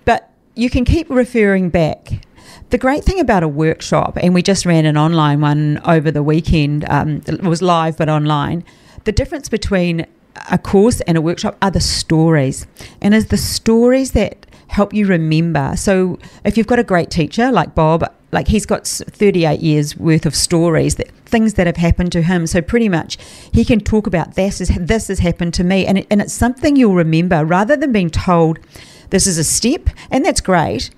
But 0.05 0.29
you 0.55 0.69
can 0.69 0.85
keep 0.85 1.09
referring 1.09 1.69
back 1.69 2.25
the 2.69 2.77
great 2.77 3.03
thing 3.03 3.19
about 3.19 3.43
a 3.43 3.47
workshop, 3.47 4.17
and 4.21 4.33
we 4.33 4.41
just 4.41 4.65
ran 4.65 4.85
an 4.85 4.97
online 4.97 5.41
one 5.41 5.79
over 5.85 6.09
the 6.11 6.23
weekend, 6.23 6.85
um, 6.89 7.21
it 7.27 7.43
was 7.43 7.61
live 7.61 7.97
but 7.97 8.09
online, 8.09 8.63
the 9.03 9.11
difference 9.11 9.49
between 9.49 10.05
a 10.51 10.57
course 10.57 10.99
and 11.01 11.17
a 11.17 11.21
workshop 11.21 11.55
are 11.61 11.71
the 11.71 11.79
stories. 11.79 12.65
And 13.01 13.13
as 13.13 13.27
the 13.27 13.37
stories 13.37 14.11
that 14.11 14.45
help 14.67 14.93
you 14.93 15.05
remember. 15.05 15.73
So 15.77 16.19
if 16.43 16.57
you've 16.57 16.67
got 16.67 16.79
a 16.79 16.83
great 16.83 17.09
teacher 17.09 17.51
like 17.51 17.75
Bob, 17.75 18.11
like 18.35 18.49
he's 18.49 18.65
got 18.65 18.85
38 18.85 19.61
years 19.61 19.95
worth 19.95 20.25
of 20.25 20.35
stories 20.35 20.95
that 20.95 21.09
things 21.25 21.53
that 21.53 21.67
have 21.67 21.77
happened 21.77 22.11
to 22.11 22.21
him. 22.21 22.45
So 22.45 22.61
pretty 22.61 22.89
much 22.89 23.17
he 23.53 23.63
can 23.63 23.79
talk 23.79 24.05
about 24.07 24.35
this 24.35 24.59
is 24.59 24.69
this 24.77 25.07
has 25.07 25.19
happened 25.19 25.53
to 25.55 25.63
me 25.63 25.87
and 25.87 25.99
it, 25.99 26.07
and 26.11 26.21
it's 26.21 26.33
something 26.33 26.75
you'll 26.75 26.95
remember 26.95 27.45
rather 27.45 27.77
than 27.77 27.93
being 27.93 28.09
told 28.09 28.59
this 29.09 29.25
is 29.25 29.37
a 29.37 29.43
step 29.43 29.89
and 30.11 30.25
that's 30.25 30.41
great 30.41 30.91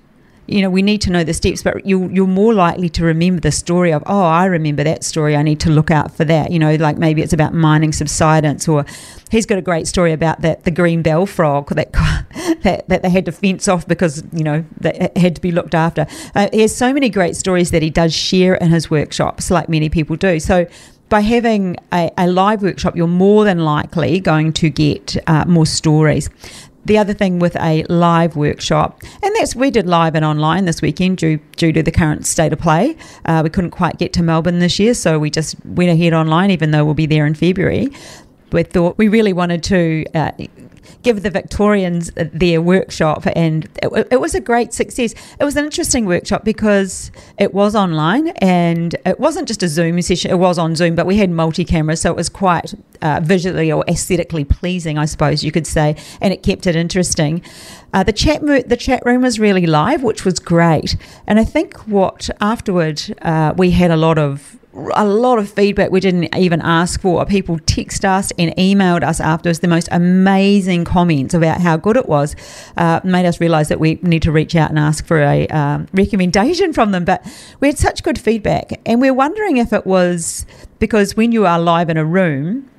you 0.48 0.62
know, 0.62 0.70
we 0.70 0.80
need 0.80 1.02
to 1.02 1.10
know 1.10 1.24
the 1.24 1.34
steps, 1.34 1.62
but 1.62 1.84
you, 1.84 2.08
you're 2.08 2.26
more 2.26 2.54
likely 2.54 2.88
to 2.88 3.04
remember 3.04 3.40
the 3.40 3.52
story 3.52 3.92
of, 3.92 4.02
oh, 4.06 4.22
I 4.22 4.46
remember 4.46 4.82
that 4.82 5.04
story. 5.04 5.36
I 5.36 5.42
need 5.42 5.60
to 5.60 5.70
look 5.70 5.90
out 5.90 6.16
for 6.16 6.24
that. 6.24 6.50
You 6.50 6.58
know, 6.58 6.74
like 6.76 6.96
maybe 6.96 7.20
it's 7.20 7.34
about 7.34 7.52
mining 7.52 7.92
subsidence, 7.92 8.66
or 8.66 8.86
he's 9.30 9.44
got 9.44 9.58
a 9.58 9.62
great 9.62 9.86
story 9.86 10.12
about 10.12 10.40
that 10.40 10.64
the 10.64 10.70
green 10.70 11.02
bell 11.02 11.26
frog 11.26 11.68
that 11.74 11.92
that, 12.62 12.88
that 12.88 13.02
they 13.02 13.10
had 13.10 13.26
to 13.26 13.32
fence 13.32 13.68
off 13.68 13.86
because 13.86 14.24
you 14.32 14.42
know 14.42 14.64
they 14.80 15.10
had 15.16 15.34
to 15.34 15.40
be 15.42 15.52
looked 15.52 15.74
after. 15.74 16.06
Uh, 16.34 16.48
he 16.52 16.62
has 16.62 16.74
so 16.74 16.94
many 16.94 17.10
great 17.10 17.36
stories 17.36 17.70
that 17.70 17.82
he 17.82 17.90
does 17.90 18.14
share 18.14 18.54
in 18.54 18.70
his 18.70 18.90
workshops, 18.90 19.50
like 19.50 19.68
many 19.68 19.90
people 19.90 20.16
do. 20.16 20.40
So 20.40 20.66
by 21.08 21.20
having 21.20 21.76
a, 21.92 22.10
a, 22.18 22.26
live 22.26 22.62
workshop, 22.62 22.96
you're 22.96 23.06
more 23.06 23.44
than 23.44 23.60
likely 23.60 24.20
going 24.20 24.52
to 24.54 24.68
get 24.68 25.16
uh, 25.26 25.44
more 25.46 25.66
stories. 25.66 26.28
The 26.88 26.96
other 26.96 27.12
thing 27.12 27.38
with 27.38 27.54
a 27.56 27.84
live 27.90 28.34
workshop, 28.34 29.02
and 29.22 29.36
that's 29.36 29.54
we 29.54 29.70
did 29.70 29.86
live 29.86 30.14
and 30.14 30.24
online 30.24 30.64
this 30.64 30.80
weekend 30.80 31.18
due, 31.18 31.36
due 31.56 31.70
to 31.70 31.82
the 31.82 31.90
current 31.90 32.24
state 32.24 32.50
of 32.50 32.60
play. 32.60 32.96
Uh, 33.26 33.42
we 33.44 33.50
couldn't 33.50 33.72
quite 33.72 33.98
get 33.98 34.14
to 34.14 34.22
Melbourne 34.22 34.58
this 34.58 34.78
year, 34.78 34.94
so 34.94 35.18
we 35.18 35.28
just 35.28 35.54
went 35.66 35.90
ahead 35.90 36.14
online, 36.14 36.50
even 36.50 36.70
though 36.70 36.86
we'll 36.86 36.94
be 36.94 37.04
there 37.04 37.26
in 37.26 37.34
February. 37.34 37.88
We 38.52 38.62
thought 38.62 38.96
we 38.96 39.08
really 39.08 39.34
wanted 39.34 39.62
to 39.64 40.06
uh, 40.14 40.30
give 41.02 41.22
the 41.22 41.30
Victorians 41.30 42.10
their 42.16 42.60
workshop, 42.60 43.26
and 43.34 43.64
it, 43.82 44.08
it, 44.10 44.20
was 44.20 44.34
a 44.34 44.40
great 44.40 44.72
success. 44.72 45.14
It 45.38 45.44
was 45.44 45.56
an 45.56 45.64
interesting 45.64 46.06
workshop 46.06 46.44
because 46.44 47.10
it 47.38 47.54
was 47.54 47.74
online 47.74 48.28
and 48.38 48.94
it 49.06 49.18
wasn't 49.20 49.48
just 49.48 49.62
a 49.62 49.68
Zoom 49.68 50.00
session, 50.02 50.30
it 50.30 50.38
was 50.38 50.58
on 50.58 50.76
Zoom, 50.76 50.94
but 50.94 51.06
we 51.06 51.16
had 51.16 51.30
multi 51.30 51.64
cameras, 51.64 52.00
so 52.00 52.10
it 52.10 52.16
was 52.16 52.28
quite 52.28 52.74
uh, 53.02 53.20
visually 53.22 53.70
or 53.70 53.84
aesthetically 53.88 54.44
pleasing, 54.44 54.98
I 54.98 55.04
suppose 55.04 55.44
you 55.44 55.52
could 55.52 55.66
say, 55.66 55.96
and 56.20 56.32
it 56.32 56.42
kept 56.42 56.66
it 56.66 56.76
interesting. 56.76 57.42
Uh, 57.92 58.02
the 58.02 58.12
chat 58.12 58.42
mo- 58.42 58.62
the 58.62 58.76
chat 58.76 59.02
room 59.04 59.22
was 59.22 59.38
really 59.38 59.66
live, 59.66 60.02
which 60.02 60.24
was 60.24 60.38
great, 60.38 60.96
and 61.26 61.38
I 61.38 61.44
think 61.44 61.76
what 61.86 62.28
afterward 62.40 63.02
uh, 63.22 63.54
we 63.56 63.70
had 63.70 63.90
a 63.90 63.96
lot 63.96 64.18
of 64.18 64.58
a 64.94 65.04
lot 65.04 65.38
of 65.38 65.50
feedback 65.50 65.90
we 65.90 66.00
didn't 66.00 66.34
even 66.36 66.60
ask 66.62 67.00
for. 67.00 67.24
People 67.26 67.58
text 67.60 68.04
us 68.04 68.32
and 68.38 68.54
emailed 68.56 69.02
us 69.02 69.20
afterwards 69.20 69.60
the 69.60 69.68
most 69.68 69.88
amazing 69.90 70.84
comments 70.84 71.34
about 71.34 71.60
how 71.60 71.76
good 71.76 71.96
it 71.96 72.08
was. 72.08 72.36
Uh, 72.76 73.00
made 73.04 73.26
us 73.26 73.40
realise 73.40 73.68
that 73.68 73.80
we 73.80 73.98
need 74.02 74.22
to 74.22 74.32
reach 74.32 74.54
out 74.54 74.70
and 74.70 74.78
ask 74.78 75.04
for 75.04 75.20
a 75.20 75.46
um, 75.48 75.88
recommendation 75.92 76.72
from 76.72 76.92
them. 76.92 77.04
But 77.04 77.26
we 77.60 77.68
had 77.68 77.78
such 77.78 78.02
good 78.02 78.18
feedback, 78.18 78.80
and 78.86 79.00
we're 79.00 79.14
wondering 79.14 79.56
if 79.56 79.72
it 79.72 79.86
was 79.86 80.46
because 80.78 81.16
when 81.16 81.32
you 81.32 81.46
are 81.46 81.58
live 81.58 81.90
in 81.90 81.96
a 81.96 82.04
room. 82.04 82.70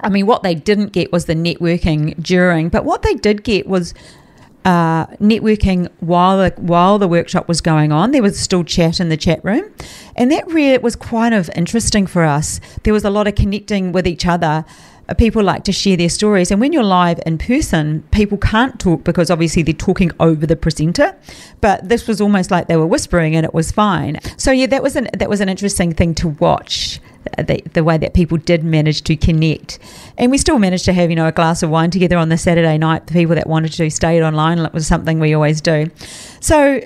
I 0.00 0.10
mean, 0.10 0.26
what 0.26 0.44
they 0.44 0.54
didn't 0.54 0.92
get 0.92 1.10
was 1.10 1.24
the 1.24 1.34
networking 1.34 2.22
during, 2.22 2.68
but 2.68 2.84
what 2.84 3.02
they 3.02 3.14
did 3.14 3.42
get 3.42 3.66
was 3.66 3.94
uh, 4.64 5.06
networking 5.16 5.88
while 6.00 6.38
the 6.38 6.54
while 6.60 6.98
the 6.98 7.08
workshop 7.08 7.48
was 7.48 7.60
going 7.60 7.92
on. 7.92 8.10
There 8.10 8.22
was 8.22 8.38
still 8.38 8.64
chat 8.64 9.00
in 9.00 9.08
the 9.08 9.16
chat 9.16 9.44
room, 9.44 9.70
and 10.16 10.30
that 10.30 10.46
really 10.48 10.78
was 10.78 10.96
quite 10.96 11.32
of 11.32 11.50
interesting 11.54 12.06
for 12.06 12.24
us. 12.24 12.60
There 12.82 12.92
was 12.92 13.04
a 13.04 13.10
lot 13.10 13.26
of 13.26 13.34
connecting 13.34 13.92
with 13.92 14.06
each 14.06 14.26
other. 14.26 14.64
Uh, 15.08 15.14
people 15.14 15.42
like 15.42 15.64
to 15.64 15.72
share 15.72 15.96
their 15.96 16.08
stories, 16.08 16.50
and 16.50 16.60
when 16.60 16.72
you're 16.72 16.84
live 16.84 17.20
in 17.26 17.38
person, 17.38 18.02
people 18.10 18.38
can't 18.38 18.78
talk 18.78 19.04
because 19.04 19.30
obviously 19.30 19.62
they're 19.62 19.74
talking 19.74 20.10
over 20.20 20.46
the 20.46 20.56
presenter. 20.56 21.16
But 21.60 21.88
this 21.88 22.06
was 22.06 22.20
almost 22.20 22.50
like 22.50 22.68
they 22.68 22.76
were 22.76 22.86
whispering, 22.86 23.34
and 23.34 23.44
it 23.44 23.54
was 23.54 23.72
fine. 23.72 24.18
So 24.36 24.50
yeah, 24.50 24.66
that 24.66 24.82
was 24.82 24.96
an 24.96 25.08
that 25.14 25.28
was 25.28 25.40
an 25.40 25.48
interesting 25.48 25.92
thing 25.92 26.14
to 26.16 26.28
watch 26.28 27.00
the, 27.36 27.62
the 27.72 27.84
way 27.84 27.98
that 27.98 28.14
people 28.14 28.38
did 28.38 28.64
manage 28.64 29.02
to 29.02 29.16
connect. 29.16 29.78
And 30.16 30.30
we 30.30 30.38
still 30.38 30.58
managed 30.58 30.84
to 30.86 30.92
have, 30.92 31.10
you 31.10 31.16
know, 31.16 31.26
a 31.26 31.32
glass 31.32 31.62
of 31.62 31.70
wine 31.70 31.90
together 31.90 32.16
on 32.16 32.28
the 32.28 32.38
Saturday 32.38 32.78
night. 32.78 33.06
The 33.06 33.12
people 33.12 33.34
that 33.34 33.46
wanted 33.46 33.72
to 33.74 33.90
stayed 33.90 34.22
online. 34.22 34.58
It 34.58 34.72
was 34.72 34.86
something 34.86 35.20
we 35.20 35.34
always 35.34 35.60
do. 35.60 35.90
So, 36.40 36.80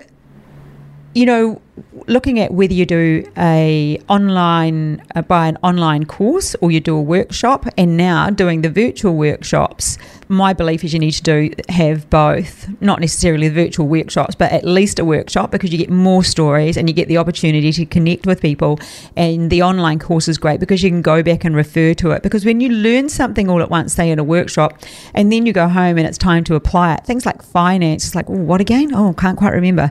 you 1.14 1.26
know, 1.26 1.60
looking 2.06 2.38
at 2.40 2.52
whether 2.52 2.72
you 2.72 2.86
do 2.86 3.30
a 3.36 3.98
online 4.08 5.02
uh, 5.14 5.22
buy 5.22 5.46
an 5.46 5.56
online 5.62 6.04
course 6.04 6.54
or 6.60 6.70
you 6.70 6.80
do 6.80 6.96
a 6.96 7.00
workshop 7.00 7.66
and 7.78 7.96
now 7.96 8.28
doing 8.30 8.62
the 8.62 8.70
virtual 8.70 9.14
workshops 9.14 9.98
my 10.32 10.54
belief 10.54 10.82
is 10.82 10.94
you 10.94 10.98
need 10.98 11.12
to 11.12 11.22
do 11.22 11.50
have 11.68 12.08
both. 12.08 12.66
Not 12.80 13.00
necessarily 13.00 13.48
the 13.48 13.54
virtual 13.54 13.86
workshops 13.86 14.34
but 14.34 14.50
at 14.50 14.64
least 14.64 14.98
a 14.98 15.04
workshop 15.04 15.50
because 15.50 15.70
you 15.70 15.78
get 15.78 15.90
more 15.90 16.24
stories 16.24 16.76
and 16.76 16.88
you 16.88 16.94
get 16.94 17.08
the 17.08 17.18
opportunity 17.18 17.70
to 17.72 17.84
connect 17.86 18.26
with 18.26 18.40
people 18.40 18.78
and 19.16 19.50
the 19.50 19.62
online 19.62 19.98
course 19.98 20.28
is 20.28 20.38
great 20.38 20.58
because 20.58 20.82
you 20.82 20.90
can 20.90 21.02
go 21.02 21.22
back 21.22 21.44
and 21.44 21.54
refer 21.54 21.92
to 21.94 22.10
it. 22.12 22.22
Because 22.22 22.44
when 22.44 22.60
you 22.60 22.70
learn 22.70 23.08
something 23.08 23.48
all 23.48 23.60
at 23.60 23.70
once 23.70 23.92
say 23.92 24.10
in 24.10 24.18
a 24.18 24.24
workshop 24.24 24.78
and 25.14 25.30
then 25.30 25.44
you 25.44 25.52
go 25.52 25.68
home 25.68 25.98
and 25.98 26.06
it's 26.06 26.18
time 26.18 26.44
to 26.44 26.54
apply 26.54 26.94
it 26.94 27.04
things 27.04 27.26
like 27.26 27.42
finance 27.42 28.06
it's 28.06 28.14
like 28.14 28.28
oh, 28.30 28.32
what 28.32 28.60
again? 28.60 28.94
Oh 28.94 29.12
can't 29.12 29.38
quite 29.38 29.52
remember 29.52 29.90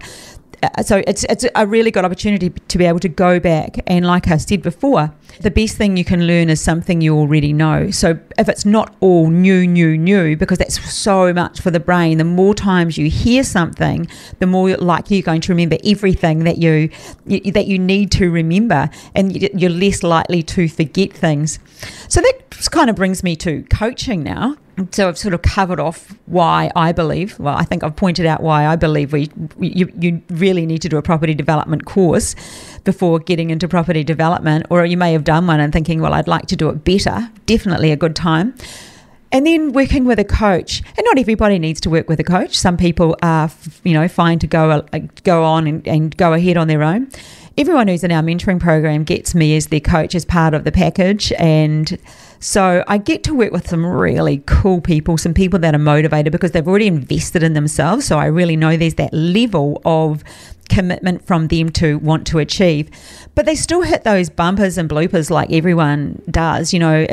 Uh, 0.63 0.83
so 0.83 1.01
it's 1.07 1.23
it's 1.25 1.45
a 1.55 1.65
really 1.65 1.89
good 1.91 2.05
opportunity 2.05 2.49
to 2.49 2.77
be 2.77 2.85
able 2.85 2.99
to 2.99 3.09
go 3.09 3.39
back 3.39 3.79
and 3.87 4.05
like 4.05 4.27
I 4.27 4.37
said 4.37 4.61
before, 4.61 5.11
the 5.39 5.51
best 5.51 5.77
thing 5.77 5.97
you 5.97 6.05
can 6.05 6.27
learn 6.27 6.49
is 6.49 6.61
something 6.61 7.01
you 7.01 7.15
already 7.15 7.51
know. 7.51 7.89
So 7.91 8.19
if 8.37 8.47
it's 8.47 8.65
not 8.65 8.95
all 8.99 9.29
new, 9.29 9.65
new, 9.65 9.97
new, 9.97 10.37
because 10.37 10.59
that's 10.59 10.79
so 10.91 11.33
much 11.33 11.61
for 11.61 11.71
the 11.71 11.79
brain, 11.79 12.17
the 12.17 12.23
more 12.23 12.53
times 12.53 12.97
you 12.97 13.09
hear 13.09 13.43
something, 13.43 14.07
the 14.39 14.47
more 14.47 14.75
likely 14.77 15.17
you're 15.17 15.23
going 15.23 15.41
to 15.41 15.51
remember 15.51 15.77
everything 15.83 16.43
that 16.43 16.57
you, 16.57 16.89
you 17.25 17.51
that 17.51 17.67
you 17.67 17.79
need 17.79 18.11
to 18.11 18.29
remember, 18.29 18.89
and 19.15 19.35
you're 19.59 19.71
less 19.71 20.03
likely 20.03 20.43
to 20.43 20.67
forget 20.67 21.11
things. 21.11 21.59
So 22.07 22.21
that 22.21 22.69
kind 22.71 22.89
of 22.89 22.95
brings 22.95 23.23
me 23.23 23.35
to 23.37 23.63
coaching 23.63 24.23
now 24.23 24.57
so 24.91 25.07
I've 25.07 25.17
sort 25.17 25.33
of 25.33 25.41
covered 25.41 25.79
off 25.79 26.15
why 26.25 26.71
I 26.75 26.91
believe. 26.91 27.39
Well, 27.39 27.55
I 27.55 27.63
think 27.63 27.83
I've 27.83 27.95
pointed 27.95 28.25
out 28.25 28.41
why 28.41 28.65
I 28.65 28.75
believe 28.75 29.13
we 29.13 29.29
you, 29.59 29.91
you 29.99 30.21
really 30.29 30.65
need 30.65 30.81
to 30.81 30.89
do 30.89 30.97
a 30.97 31.01
property 31.01 31.33
development 31.33 31.85
course 31.85 32.35
before 32.83 33.19
getting 33.19 33.49
into 33.49 33.67
property 33.67 34.03
development, 34.03 34.65
or 34.69 34.85
you 34.85 34.97
may 34.97 35.13
have 35.13 35.23
done 35.23 35.47
one 35.47 35.59
and 35.59 35.71
thinking, 35.71 36.01
well, 36.01 36.13
I'd 36.13 36.27
like 36.27 36.47
to 36.47 36.55
do 36.55 36.69
it 36.69 36.83
better. 36.83 37.29
Definitely 37.45 37.91
a 37.91 37.95
good 37.97 38.15
time. 38.15 38.55
And 39.33 39.45
then 39.45 39.71
working 39.71 40.03
with 40.03 40.19
a 40.19 40.25
coach, 40.25 40.83
and 40.97 41.05
not 41.05 41.17
everybody 41.17 41.57
needs 41.57 41.79
to 41.81 41.89
work 41.89 42.09
with 42.09 42.19
a 42.19 42.23
coach. 42.23 42.57
Some 42.57 42.75
people 42.75 43.15
are, 43.21 43.49
you 43.83 43.93
know, 43.93 44.07
fine 44.07 44.39
to 44.39 44.47
go 44.47 44.71
uh, 44.71 44.99
go 45.23 45.43
on 45.43 45.67
and, 45.67 45.87
and 45.87 46.17
go 46.17 46.33
ahead 46.33 46.57
on 46.57 46.67
their 46.67 46.83
own. 46.83 47.09
Everyone 47.57 47.87
who's 47.87 48.03
in 48.03 48.11
our 48.11 48.23
mentoring 48.23 48.59
program 48.59 49.03
gets 49.03 49.35
me 49.35 49.55
as 49.55 49.67
their 49.67 49.79
coach 49.79 50.15
as 50.15 50.25
part 50.25 50.53
of 50.53 50.63
the 50.63 50.71
package, 50.71 51.31
and 51.33 51.97
so 52.41 52.83
I 52.87 52.97
get 52.97 53.23
to 53.25 53.35
work 53.35 53.51
with 53.51 53.69
some 53.69 53.85
really 53.85 54.41
cool 54.47 54.81
people, 54.81 55.17
some 55.17 55.33
people 55.33 55.59
that 55.59 55.75
are 55.75 55.79
motivated 55.79 56.31
because 56.31 56.51
they've 56.51 56.67
already 56.67 56.87
invested 56.87 57.43
in 57.43 57.53
themselves. 57.53 58.07
So 58.07 58.17
I 58.17 58.25
really 58.25 58.55
know 58.55 58.75
there's 58.75 58.95
that 58.95 59.13
level 59.13 59.79
of 59.85 60.23
commitment 60.71 61.27
from 61.27 61.49
them 61.49 61.69
to 61.69 61.99
want 61.99 62.25
to 62.25 62.39
achieve. 62.39 62.89
But 63.35 63.45
they 63.45 63.55
still 63.55 63.81
hit 63.81 64.03
those 64.03 64.29
bumpers 64.29 64.77
and 64.77 64.89
bloopers 64.89 65.29
like 65.29 65.51
everyone 65.51 66.21
does, 66.31 66.73
you 66.73 66.79
know. 66.79 67.05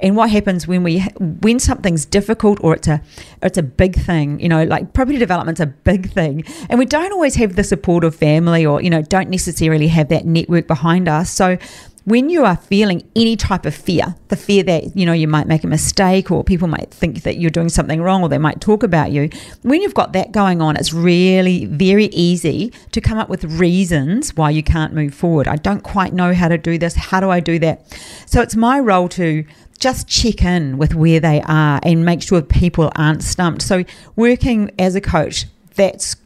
And 0.00 0.16
what 0.16 0.30
happens 0.30 0.66
when 0.66 0.82
we 0.82 1.00
when 1.18 1.58
something's 1.58 2.06
difficult 2.06 2.58
or 2.62 2.74
it's 2.74 2.88
a 2.88 3.02
it's 3.42 3.58
a 3.58 3.62
big 3.62 3.96
thing, 3.96 4.40
you 4.40 4.48
know, 4.48 4.64
like 4.64 4.92
property 4.94 5.18
development's 5.18 5.60
a 5.60 5.66
big 5.66 6.10
thing, 6.12 6.44
and 6.70 6.78
we 6.78 6.86
don't 6.86 7.12
always 7.12 7.34
have 7.34 7.56
the 7.56 7.64
support 7.64 8.04
of 8.04 8.14
family 8.14 8.64
or 8.64 8.80
you 8.80 8.90
know 8.90 9.02
don't 9.02 9.28
necessarily 9.28 9.88
have 9.88 10.08
that 10.08 10.24
network 10.24 10.66
behind 10.66 11.08
us. 11.08 11.30
So 11.30 11.58
when 12.04 12.28
you 12.30 12.44
are 12.44 12.56
feeling 12.56 13.08
any 13.14 13.36
type 13.36 13.64
of 13.64 13.74
fear, 13.74 14.14
the 14.28 14.36
fear 14.36 14.62
that, 14.64 14.96
you 14.96 15.06
know, 15.06 15.12
you 15.12 15.28
might 15.28 15.46
make 15.46 15.62
a 15.62 15.68
mistake 15.68 16.30
or 16.30 16.42
people 16.42 16.66
might 16.66 16.90
think 16.90 17.22
that 17.22 17.36
you're 17.36 17.50
doing 17.50 17.68
something 17.68 18.02
wrong 18.02 18.22
or 18.22 18.28
they 18.28 18.38
might 18.38 18.60
talk 18.60 18.82
about 18.82 19.12
you, 19.12 19.30
when 19.62 19.80
you've 19.80 19.94
got 19.94 20.12
that 20.12 20.32
going 20.32 20.60
on, 20.60 20.76
it's 20.76 20.92
really 20.92 21.66
very 21.66 22.06
easy 22.06 22.72
to 22.90 23.00
come 23.00 23.18
up 23.18 23.28
with 23.28 23.44
reasons 23.44 24.34
why 24.36 24.50
you 24.50 24.62
can't 24.62 24.92
move 24.92 25.14
forward. 25.14 25.46
I 25.46 25.56
don't 25.56 25.82
quite 25.82 26.12
know 26.12 26.34
how 26.34 26.48
to 26.48 26.58
do 26.58 26.76
this. 26.78 26.94
How 26.94 27.20
do 27.20 27.30
I 27.30 27.40
do 27.40 27.58
that? 27.60 27.86
So 28.26 28.40
it's 28.40 28.56
my 28.56 28.80
role 28.80 29.08
to 29.10 29.44
just 29.78 30.08
check 30.08 30.42
in 30.42 30.78
with 30.78 30.94
where 30.94 31.20
they 31.20 31.42
are 31.42 31.80
and 31.82 32.04
make 32.04 32.22
sure 32.22 32.40
people 32.42 32.90
aren't 32.96 33.22
stumped. 33.22 33.62
So 33.62 33.84
working 34.16 34.70
as 34.78 34.94
a 34.94 35.00
coach, 35.00 35.46
that's 35.74 36.16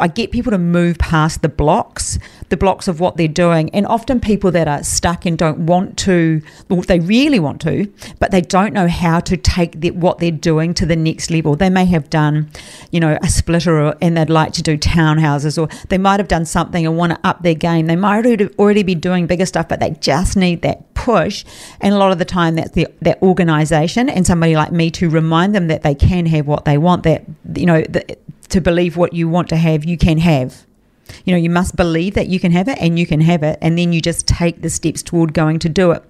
I 0.00 0.08
get 0.08 0.30
people 0.30 0.50
to 0.52 0.58
move 0.58 0.98
past 0.98 1.42
the 1.42 1.48
blocks, 1.48 2.18
the 2.48 2.56
blocks 2.56 2.88
of 2.88 3.00
what 3.00 3.16
they're 3.16 3.28
doing, 3.28 3.70
and 3.70 3.86
often 3.86 4.20
people 4.20 4.50
that 4.52 4.68
are 4.68 4.82
stuck 4.82 5.26
and 5.26 5.36
don't 5.36 5.66
want 5.66 5.96
to, 5.98 6.42
well, 6.68 6.82
they 6.82 7.00
really 7.00 7.38
want 7.38 7.60
to, 7.62 7.92
but 8.18 8.30
they 8.30 8.40
don't 8.40 8.72
know 8.72 8.88
how 8.88 9.20
to 9.20 9.36
take 9.36 9.80
the, 9.80 9.90
what 9.92 10.18
they're 10.18 10.30
doing 10.30 10.74
to 10.74 10.86
the 10.86 10.96
next 10.96 11.30
level. 11.30 11.56
They 11.56 11.70
may 11.70 11.84
have 11.86 12.10
done, 12.10 12.50
you 12.90 13.00
know, 13.00 13.18
a 13.22 13.28
splitter, 13.28 13.80
or, 13.80 13.96
and 14.00 14.16
they'd 14.16 14.30
like 14.30 14.52
to 14.54 14.62
do 14.62 14.76
townhouses, 14.76 15.60
or 15.60 15.68
they 15.88 15.98
might 15.98 16.20
have 16.20 16.28
done 16.28 16.44
something 16.44 16.86
and 16.86 16.96
want 16.96 17.12
to 17.12 17.20
up 17.24 17.42
their 17.42 17.54
game. 17.54 17.86
They 17.86 17.96
might 17.96 18.26
already 18.58 18.82
be 18.82 18.94
doing 18.94 19.26
bigger 19.26 19.46
stuff, 19.46 19.68
but 19.68 19.80
they 19.80 19.90
just 20.00 20.36
need 20.36 20.62
that 20.62 20.94
push. 20.94 21.44
And 21.80 21.94
a 21.94 21.98
lot 21.98 22.12
of 22.12 22.18
the 22.18 22.24
time, 22.24 22.56
that's 22.56 22.72
the 22.72 22.88
that 23.02 23.22
organisation 23.22 24.08
and 24.08 24.26
somebody 24.26 24.56
like 24.56 24.72
me 24.72 24.90
to 24.92 25.08
remind 25.08 25.54
them 25.54 25.68
that 25.68 25.82
they 25.82 25.94
can 25.94 26.26
have 26.26 26.46
what 26.46 26.64
they 26.64 26.78
want. 26.78 27.04
That 27.04 27.24
you 27.54 27.66
know, 27.66 27.82
the, 27.82 28.16
to 28.48 28.60
believe 28.60 28.96
what 28.96 29.12
you 29.12 29.28
want 29.28 29.48
to 29.50 29.56
have, 29.56 29.84
you 29.84 29.96
can 29.96 30.18
have. 30.18 30.66
You 31.24 31.32
know, 31.32 31.38
you 31.38 31.50
must 31.50 31.76
believe 31.76 32.14
that 32.14 32.28
you 32.28 32.40
can 32.40 32.52
have 32.52 32.68
it 32.68 32.78
and 32.80 32.98
you 32.98 33.06
can 33.06 33.20
have 33.20 33.42
it, 33.42 33.58
and 33.62 33.78
then 33.78 33.92
you 33.92 34.00
just 34.00 34.26
take 34.26 34.62
the 34.62 34.70
steps 34.70 35.02
toward 35.02 35.34
going 35.34 35.58
to 35.60 35.68
do 35.68 35.92
it. 35.92 36.02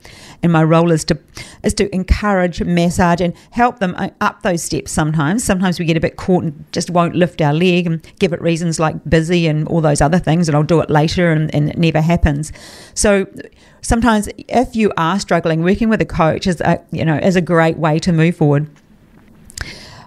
And 0.43 0.52
my 0.52 0.62
role 0.62 0.90
is 0.90 1.05
to 1.07 1.19
is 1.62 1.75
to 1.75 1.95
encourage, 1.95 2.62
massage, 2.62 3.21
and 3.21 3.35
help 3.50 3.78
them 3.78 3.95
up 4.21 4.43
those 4.43 4.62
steps. 4.62 4.93
Sometimes, 4.93 5.45
sometimes 5.45 5.78
we 5.78 5.85
get 5.85 5.97
a 5.97 6.00
bit 6.00 6.16
caught 6.16 6.45
and 6.45 6.64
just 6.73 6.90
won't 6.90 7.14
lift 7.14 7.40
our 7.40 7.52
leg 7.52 7.87
and 7.87 8.02
give 8.19 8.33
it 8.33 8.40
reasons 8.40 8.81
like 8.81 8.97
busy 9.09 9.47
and 9.47 9.69
all 9.69 9.81
those 9.81 10.00
other 10.00 10.19
things, 10.19 10.49
and 10.49 10.57
I'll 10.57 10.62
do 10.62 10.81
it 10.81 10.90
later, 10.90 11.31
and, 11.31 11.55
and 11.55 11.71
it 11.71 11.78
never 11.78 12.00
happens. 12.00 12.52
So 12.95 13.26
sometimes, 13.83 14.28
if 14.49 14.75
you 14.75 14.93
are 14.97 15.21
struggling, 15.21 15.62
working 15.62 15.88
with 15.88 16.00
a 16.00 16.07
coach 16.07 16.47
is 16.47 16.61
a 16.62 16.83
you 16.90 17.05
know 17.05 17.16
is 17.16 17.37
a 17.37 17.43
great 17.43 17.76
way 17.76 17.99
to 18.00 18.12
move 18.12 18.37
forward. 18.37 18.69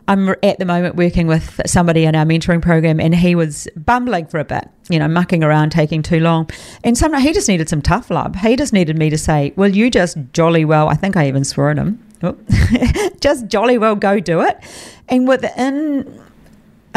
I'm 0.09 0.29
at 0.41 0.57
the 0.57 0.65
moment 0.65 0.95
working 0.95 1.27
with 1.27 1.61
somebody 1.67 2.05
in 2.05 2.15
our 2.15 2.25
mentoring 2.25 2.63
program, 2.63 2.99
and 2.99 3.13
he 3.13 3.35
was 3.35 3.67
bumbling 3.77 4.25
for 4.25 4.39
a 4.39 4.43
bit, 4.43 4.67
you 4.89 4.97
know, 4.97 5.07
mucking 5.07 5.43
around, 5.43 5.69
taking 5.69 6.01
too 6.01 6.19
long. 6.19 6.49
And 6.83 6.97
some, 6.97 7.13
he 7.13 7.31
just 7.31 7.47
needed 7.47 7.69
some 7.69 7.83
tough 7.83 8.09
love. 8.09 8.35
He 8.37 8.55
just 8.55 8.73
needed 8.73 8.97
me 8.97 9.11
to 9.11 9.19
say, 9.19 9.53
Well, 9.55 9.69
you 9.69 9.91
just 9.91 10.17
jolly 10.33 10.65
well, 10.65 10.89
I 10.89 10.95
think 10.95 11.15
I 11.15 11.27
even 11.27 11.43
swore 11.43 11.69
at 11.69 11.77
him, 11.77 12.03
just 13.21 13.45
jolly 13.45 13.77
well 13.77 13.95
go 13.95 14.19
do 14.19 14.41
it. 14.41 14.57
And 15.09 15.27
within 15.27 16.21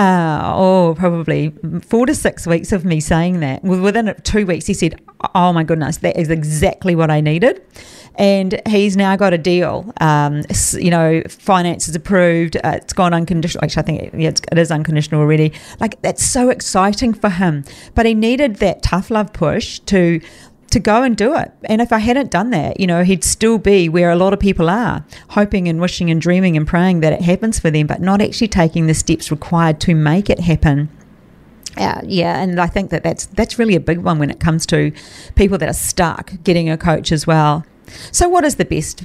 uh, 0.03 0.53
oh, 0.55 0.95
probably 0.97 1.53
four 1.83 2.07
to 2.07 2.15
six 2.15 2.47
weeks 2.47 2.73
of 2.73 2.85
me 2.85 3.01
saying 3.01 3.41
that. 3.41 3.63
Within 3.63 4.15
two 4.25 4.47
weeks, 4.47 4.67
he 4.67 4.75
said, 4.75 5.01
Oh 5.35 5.53
my 5.53 5.63
goodness, 5.63 5.99
that 5.99 6.19
is 6.19 6.31
exactly 6.31 6.95
what 6.95 7.11
I 7.11 7.21
needed 7.21 7.63
and 8.17 8.61
he's 8.67 8.97
now 8.97 9.17
got 9.17 9.33
a 9.33 9.39
deal. 9.39 9.93
Um, 10.01 10.43
you 10.75 10.91
know, 10.91 11.23
finances 11.29 11.95
approved. 11.95 12.57
Uh, 12.57 12.73
it's 12.77 12.93
gone 12.93 13.15
unconditional. 13.15 13.65
Actually, 13.65 13.83
I 13.83 13.87
think 13.87 14.15
yeah, 14.15 14.33
it 14.51 14.59
is 14.59 14.71
unconditional 14.71 15.21
already. 15.21 15.53
Like 15.81 16.01
that's 16.03 16.25
so 16.25 16.51
exciting 16.51 17.15
for 17.15 17.31
him. 17.31 17.65
But 17.95 18.07
he 18.07 18.15
needed 18.15 18.57
that 18.57 18.83
tough 18.83 19.11
love 19.11 19.33
push 19.33 19.79
to 19.81 20.21
to 20.73 20.81
go 20.81 21.02
and 21.02 21.17
do 21.17 21.35
it. 21.35 21.52
And 21.64 21.81
if 21.81 21.93
I 21.93 21.99
hadn't 21.99 22.31
done 22.31 22.50
that, 22.50 22.81
you 22.81 22.87
know, 22.87 23.05
he'd 23.05 23.25
still 23.25 23.59
be 23.59 23.88
where 23.88 24.11
a 24.11 24.17
lot 24.17 24.33
of 24.33 24.41
people 24.41 24.69
are, 24.69 25.05
hoping 25.31 25.69
and 25.69 25.81
wishing 25.81 26.11
and 26.11 26.21
dreaming 26.21 26.57
and 26.57 26.67
praying 26.67 27.00
that 27.00 27.12
it 27.12 27.23
happens 27.23 27.59
for 27.59 27.71
them, 27.71 27.87
but 27.87 28.00
not 28.00 28.21
actually 28.21 28.49
taking 28.49 28.87
the 28.87 28.95
steps 28.95 29.31
required 29.31 29.81
to 29.81 29.95
make 29.95 30.31
it 30.31 30.41
happen. 30.41 30.88
Yeah, 31.76 32.00
yeah, 32.05 32.43
and 32.43 32.61
I 32.61 32.67
think 32.67 32.91
that 32.91 33.02
that's 33.02 33.26
that's 33.26 33.59
really 33.59 33.75
a 33.75 33.81
big 33.81 33.99
one 33.99 34.19
when 34.19 34.31
it 34.31 34.41
comes 34.41 34.67
to 34.67 34.93
people 35.37 35.57
that 35.59 35.69
are 35.69 35.75
stuck 35.75 36.33
getting 36.45 36.69
a 36.69 36.76
coach 36.76 37.12
as 37.12 37.26
well. 37.26 37.64
So, 38.11 38.29
what 38.29 38.45
is 38.45 38.57
the 38.57 38.67
best? 38.67 39.05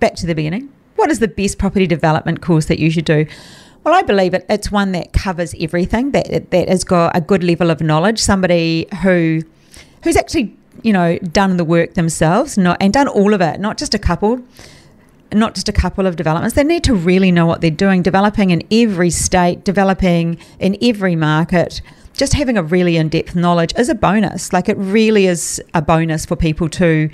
Back 0.00 0.14
to 0.16 0.26
the 0.26 0.34
beginning. 0.34 0.72
What 0.96 1.10
is 1.10 1.18
the 1.18 1.28
best 1.28 1.58
property 1.58 1.86
development 1.86 2.40
course 2.40 2.66
that 2.66 2.78
you 2.78 2.90
should 2.90 3.04
do? 3.04 3.26
Well, 3.84 3.94
I 3.94 4.02
believe 4.02 4.32
it, 4.32 4.46
it's 4.48 4.70
one 4.70 4.92
that 4.92 5.12
covers 5.12 5.54
everything. 5.60 6.12
That 6.12 6.50
that 6.50 6.68
has 6.68 6.82
got 6.82 7.14
a 7.14 7.20
good 7.20 7.44
level 7.44 7.70
of 7.70 7.82
knowledge. 7.82 8.20
Somebody 8.20 8.86
who 9.02 9.42
who's 10.02 10.16
actually 10.16 10.56
you 10.82 10.92
know 10.92 11.18
done 11.18 11.56
the 11.56 11.64
work 11.64 11.94
themselves, 11.94 12.56
not 12.56 12.76
and 12.80 12.92
done 12.92 13.08
all 13.08 13.34
of 13.34 13.40
it, 13.40 13.60
not 13.60 13.78
just 13.78 13.94
a 13.94 13.98
couple 13.98 14.42
not 15.32 15.54
just 15.54 15.68
a 15.68 15.72
couple 15.72 16.06
of 16.06 16.16
developments. 16.16 16.54
They 16.54 16.64
need 16.64 16.84
to 16.84 16.94
really 16.94 17.32
know 17.32 17.46
what 17.46 17.60
they're 17.60 17.70
doing, 17.70 18.02
developing 18.02 18.50
in 18.50 18.62
every 18.70 19.10
state, 19.10 19.64
developing 19.64 20.38
in 20.58 20.76
every 20.80 21.16
market. 21.16 21.80
Just 22.14 22.34
having 22.34 22.56
a 22.56 22.62
really 22.62 22.96
in 22.96 23.08
depth 23.08 23.34
knowledge 23.34 23.74
is 23.76 23.88
a 23.88 23.94
bonus. 23.94 24.52
Like 24.52 24.68
it 24.68 24.76
really 24.76 25.26
is 25.26 25.62
a 25.74 25.82
bonus 25.82 26.24
for 26.24 26.36
people 26.36 26.68
to 26.70 27.10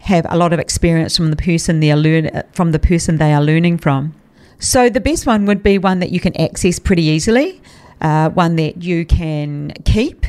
have 0.00 0.26
a 0.28 0.36
lot 0.36 0.52
of 0.52 0.58
experience 0.58 1.16
from 1.16 1.30
the 1.30 1.36
person 1.36 1.80
they 1.80 1.90
are 1.90 1.96
learn 1.96 2.42
from 2.52 2.72
the 2.72 2.78
person 2.78 3.18
they 3.18 3.32
are 3.32 3.42
learning 3.42 3.78
from. 3.78 4.14
So 4.58 4.88
the 4.88 5.00
best 5.00 5.26
one 5.26 5.46
would 5.46 5.62
be 5.62 5.78
one 5.78 6.00
that 6.00 6.10
you 6.10 6.20
can 6.20 6.38
access 6.40 6.78
pretty 6.78 7.02
easily, 7.02 7.60
uh, 8.00 8.30
one 8.30 8.56
that 8.56 8.82
you 8.82 9.04
can 9.04 9.72
keep, 9.84 10.24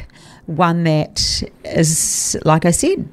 one 0.47 0.83
that 0.85 1.43
is, 1.63 2.37
like 2.43 2.65
I 2.65 2.71
said, 2.71 3.07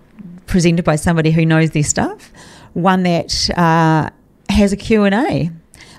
presented 0.46 0.84
by 0.84 0.96
somebody 0.96 1.30
who 1.30 1.44
knows 1.44 1.70
their 1.70 1.82
stuff, 1.82 2.32
one 2.72 3.02
that 3.02 3.50
uh, 3.56 4.10
has 4.48 4.72
a 4.72 4.76
Q&A. 4.76 5.50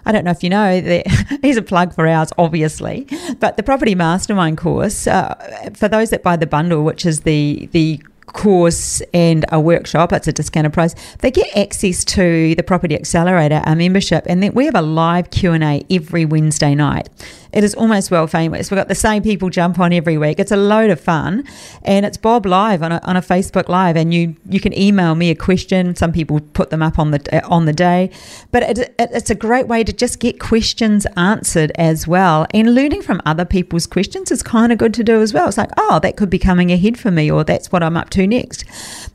I 0.07 0.11
don't 0.11 0.23
know 0.23 0.31
if 0.31 0.43
you 0.43 0.49
know 0.49 0.81
that 0.81 1.39
here's 1.41 1.57
a 1.57 1.61
plug 1.61 1.93
for 1.93 2.07
ours, 2.07 2.31
obviously, 2.37 3.07
but 3.39 3.57
the 3.57 3.63
Property 3.63 3.95
Mastermind 3.95 4.57
course 4.57 5.07
uh, 5.07 5.33
for 5.75 5.87
those 5.87 6.11
that 6.11 6.21
buy 6.21 6.35
the 6.35 6.45
bundle, 6.45 6.83
which 6.83 7.05
is 7.05 7.21
the 7.21 7.67
the 7.71 8.01
course 8.27 9.01
and 9.13 9.45
a 9.51 9.59
workshop, 9.59 10.13
it's 10.13 10.27
a 10.27 10.33
discounted 10.33 10.73
price, 10.73 10.95
they 11.19 11.31
get 11.31 11.55
access 11.55 12.03
to 12.05 12.55
the 12.55 12.63
Property 12.63 12.95
Accelerator, 12.95 13.61
our 13.65 13.75
membership, 13.75 14.25
and 14.27 14.41
then 14.41 14.53
we 14.53 14.65
have 14.65 14.75
a 14.75 14.81
live 14.81 15.31
Q&A 15.31 15.85
every 15.89 16.25
Wednesday 16.25 16.75
night. 16.75 17.09
It 17.55 17.63
is 17.63 17.73
almost 17.73 18.11
well 18.11 18.27
famous. 18.27 18.69
We've 18.69 18.77
got 18.77 18.89
the 18.89 18.95
same 18.95 19.23
people 19.23 19.49
jump 19.49 19.79
on 19.79 19.93
every 19.93 20.17
week. 20.17 20.41
It's 20.41 20.51
a 20.51 20.57
load 20.57 20.89
of 20.89 20.99
fun, 20.99 21.45
and 21.83 22.05
it's 22.05 22.17
Bob 22.17 22.45
Live 22.45 22.83
on 22.83 22.91
a, 22.91 22.99
on 23.03 23.15
a 23.15 23.21
Facebook 23.21 23.69
Live, 23.69 23.95
and 23.95 24.13
you 24.13 24.35
you 24.49 24.59
can 24.59 24.77
email 24.77 25.15
me 25.15 25.29
a 25.29 25.35
question. 25.35 25.95
Some 25.95 26.11
people 26.11 26.41
put 26.41 26.69
them 26.69 26.81
up 26.81 26.99
on 26.99 27.11
the 27.11 27.21
uh, 27.31 27.47
on 27.47 27.65
the 27.65 27.71
day, 27.71 28.11
but 28.51 28.63
it, 28.63 28.77
it, 28.79 28.95
it's 28.99 29.29
a 29.29 29.35
great 29.35 29.69
way 29.69 29.85
to 29.85 29.93
just 29.93 30.19
get 30.19 30.37
questions 30.37 31.07
answered 31.15 31.71
as 31.75 32.05
well. 32.05 32.45
And 32.53 32.75
learning 32.75 33.03
from 33.03 33.21
other 33.25 33.45
people's 33.45 33.87
questions 33.87 34.31
is 34.31 34.43
kind 34.43 34.73
of 34.73 34.77
good 34.77 34.93
to 34.95 35.03
do 35.05 35.21
as 35.21 35.33
well. 35.33 35.47
It's 35.47 35.57
like, 35.57 35.71
oh, 35.77 35.99
that 35.99 36.17
could 36.17 36.29
be 36.29 36.39
coming 36.39 36.73
ahead 36.73 36.99
for 36.99 37.09
me, 37.09 37.31
or 37.31 37.45
that's 37.45 37.71
what 37.71 37.83
I'm 37.83 37.95
up 37.95 38.09
to 38.11 38.14
next. 38.23 38.65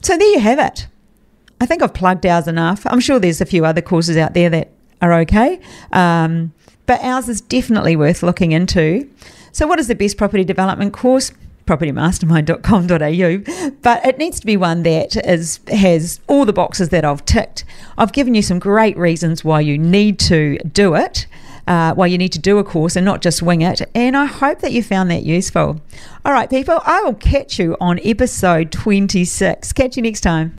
So 0.04 0.16
there 0.16 0.28
you 0.28 0.40
have 0.40 0.58
it. 0.58 0.86
I 1.60 1.66
think 1.66 1.82
I've 1.82 1.94
plugged 1.94 2.24
ours 2.24 2.48
enough. 2.48 2.86
I'm 2.86 3.00
sure 3.00 3.18
there's 3.18 3.40
a 3.40 3.46
few 3.46 3.64
other 3.64 3.82
courses 3.82 4.16
out 4.16 4.34
there 4.34 4.48
that 4.50 4.70
are 5.02 5.12
okay. 5.20 5.60
Um, 5.92 6.52
but 6.86 7.02
ours 7.02 7.28
is 7.28 7.40
definitely 7.40 7.96
worth 7.96 8.22
looking 8.22 8.52
into. 8.52 9.08
So, 9.52 9.66
what 9.66 9.78
is 9.78 9.88
the 9.88 9.94
best 9.94 10.16
property 10.16 10.44
development 10.44 10.92
course? 10.92 11.32
propertymastermind.com.au, 11.66 13.70
but 13.82 14.04
it 14.04 14.18
needs 14.18 14.40
to 14.40 14.46
be 14.46 14.56
one 14.56 14.82
that 14.82 15.14
is 15.24 15.60
has 15.68 16.18
all 16.26 16.44
the 16.44 16.52
boxes 16.52 16.88
that 16.88 17.04
I've 17.04 17.24
ticked. 17.24 17.64
I've 17.96 18.12
given 18.12 18.34
you 18.34 18.42
some 18.42 18.58
great 18.58 18.96
reasons 18.96 19.44
why 19.44 19.60
you 19.60 19.78
need 19.78 20.18
to 20.20 20.58
do 20.58 20.96
it, 20.96 21.28
uh, 21.70 21.94
why 21.94 22.06
you 22.06 22.18
need 22.18 22.32
to 22.32 22.38
do 22.40 22.58
a 22.58 22.64
course 22.64 22.96
and 22.96 23.04
not 23.04 23.22
just 23.22 23.42
wing 23.42 23.62
it, 23.62 23.80
and 23.94 24.16
I 24.16 24.26
hope 24.26 24.58
that 24.58 24.72
you 24.72 24.82
found 24.82 25.10
that 25.12 25.22
useful. 25.22 25.80
All 26.24 26.32
right, 26.32 26.50
people, 26.50 26.80
I 26.84 27.00
will 27.02 27.14
catch 27.14 27.60
you 27.60 27.76
on 27.80 28.00
episode 28.04 28.72
26. 28.72 29.72
Catch 29.72 29.96
you 29.96 30.02
next 30.02 30.22
time. 30.22 30.58